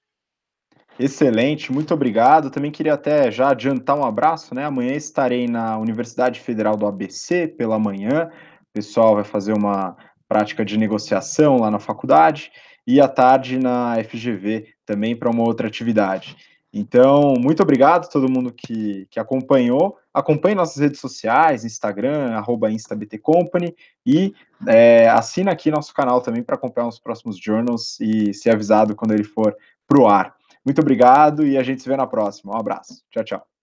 Excelente, 0.98 1.74
muito 1.74 1.94
obrigado. 1.94 2.50
Também 2.50 2.72
queria 2.72 2.94
até 2.94 3.30
já 3.30 3.50
adiantar 3.50 3.98
um 3.98 4.06
abraço, 4.06 4.56
né? 4.56 4.64
Amanhã 4.64 4.94
estarei 4.94 5.46
na 5.46 5.78
Universidade 5.78 6.40
Federal 6.40 6.78
do 6.78 6.88
ABC 6.88 7.48
pela 7.48 7.78
manhã. 7.78 8.30
O 8.62 8.74
pessoal 8.74 9.16
vai 9.16 9.26
fazer 9.26 9.54
uma 9.54 9.98
prática 10.28 10.64
de 10.64 10.78
negociação 10.78 11.58
lá 11.58 11.70
na 11.70 11.80
faculdade 11.80 12.52
e 12.88 13.02
à 13.02 13.08
tarde 13.08 13.60
na 13.60 13.96
FGV 14.04 14.68
também 14.86 15.16
para 15.16 15.30
uma 15.30 15.44
outra 15.44 15.68
atividade. 15.68 16.38
Então, 16.78 17.36
muito 17.40 17.64
obrigado 17.64 18.04
a 18.04 18.10
todo 18.10 18.30
mundo 18.30 18.52
que, 18.52 19.08
que 19.10 19.18
acompanhou. 19.18 19.98
Acompanhe 20.14 20.56
nossas 20.56 20.76
redes 20.76 21.00
sociais, 21.00 21.64
Instagram, 21.64 22.36
arroba 22.36 22.70
InstaBTCompany, 22.70 23.74
e 24.06 24.34
é, 24.68 25.08
assina 25.08 25.54
aqui 25.54 25.72
nosso 25.72 25.94
canal 25.94 26.20
também 26.20 26.44
para 26.44 26.58
acompanhar 26.58 26.90
os 26.90 27.00
próximos 27.00 27.38
journals 27.38 27.98
e 28.02 28.34
ser 28.34 28.50
avisado 28.50 28.94
quando 28.94 29.14
ele 29.14 29.24
for 29.24 29.56
para 29.88 30.02
o 30.02 30.06
ar. 30.06 30.36
Muito 30.66 30.82
obrigado 30.82 31.48
e 31.48 31.58
a 31.58 31.64
gente 31.64 31.82
se 31.82 31.88
vê 31.88 31.96
na 31.96 32.06
próxima. 32.06 32.54
Um 32.54 32.60
abraço. 32.60 33.02
Tchau, 33.10 33.24
tchau. 33.24 33.55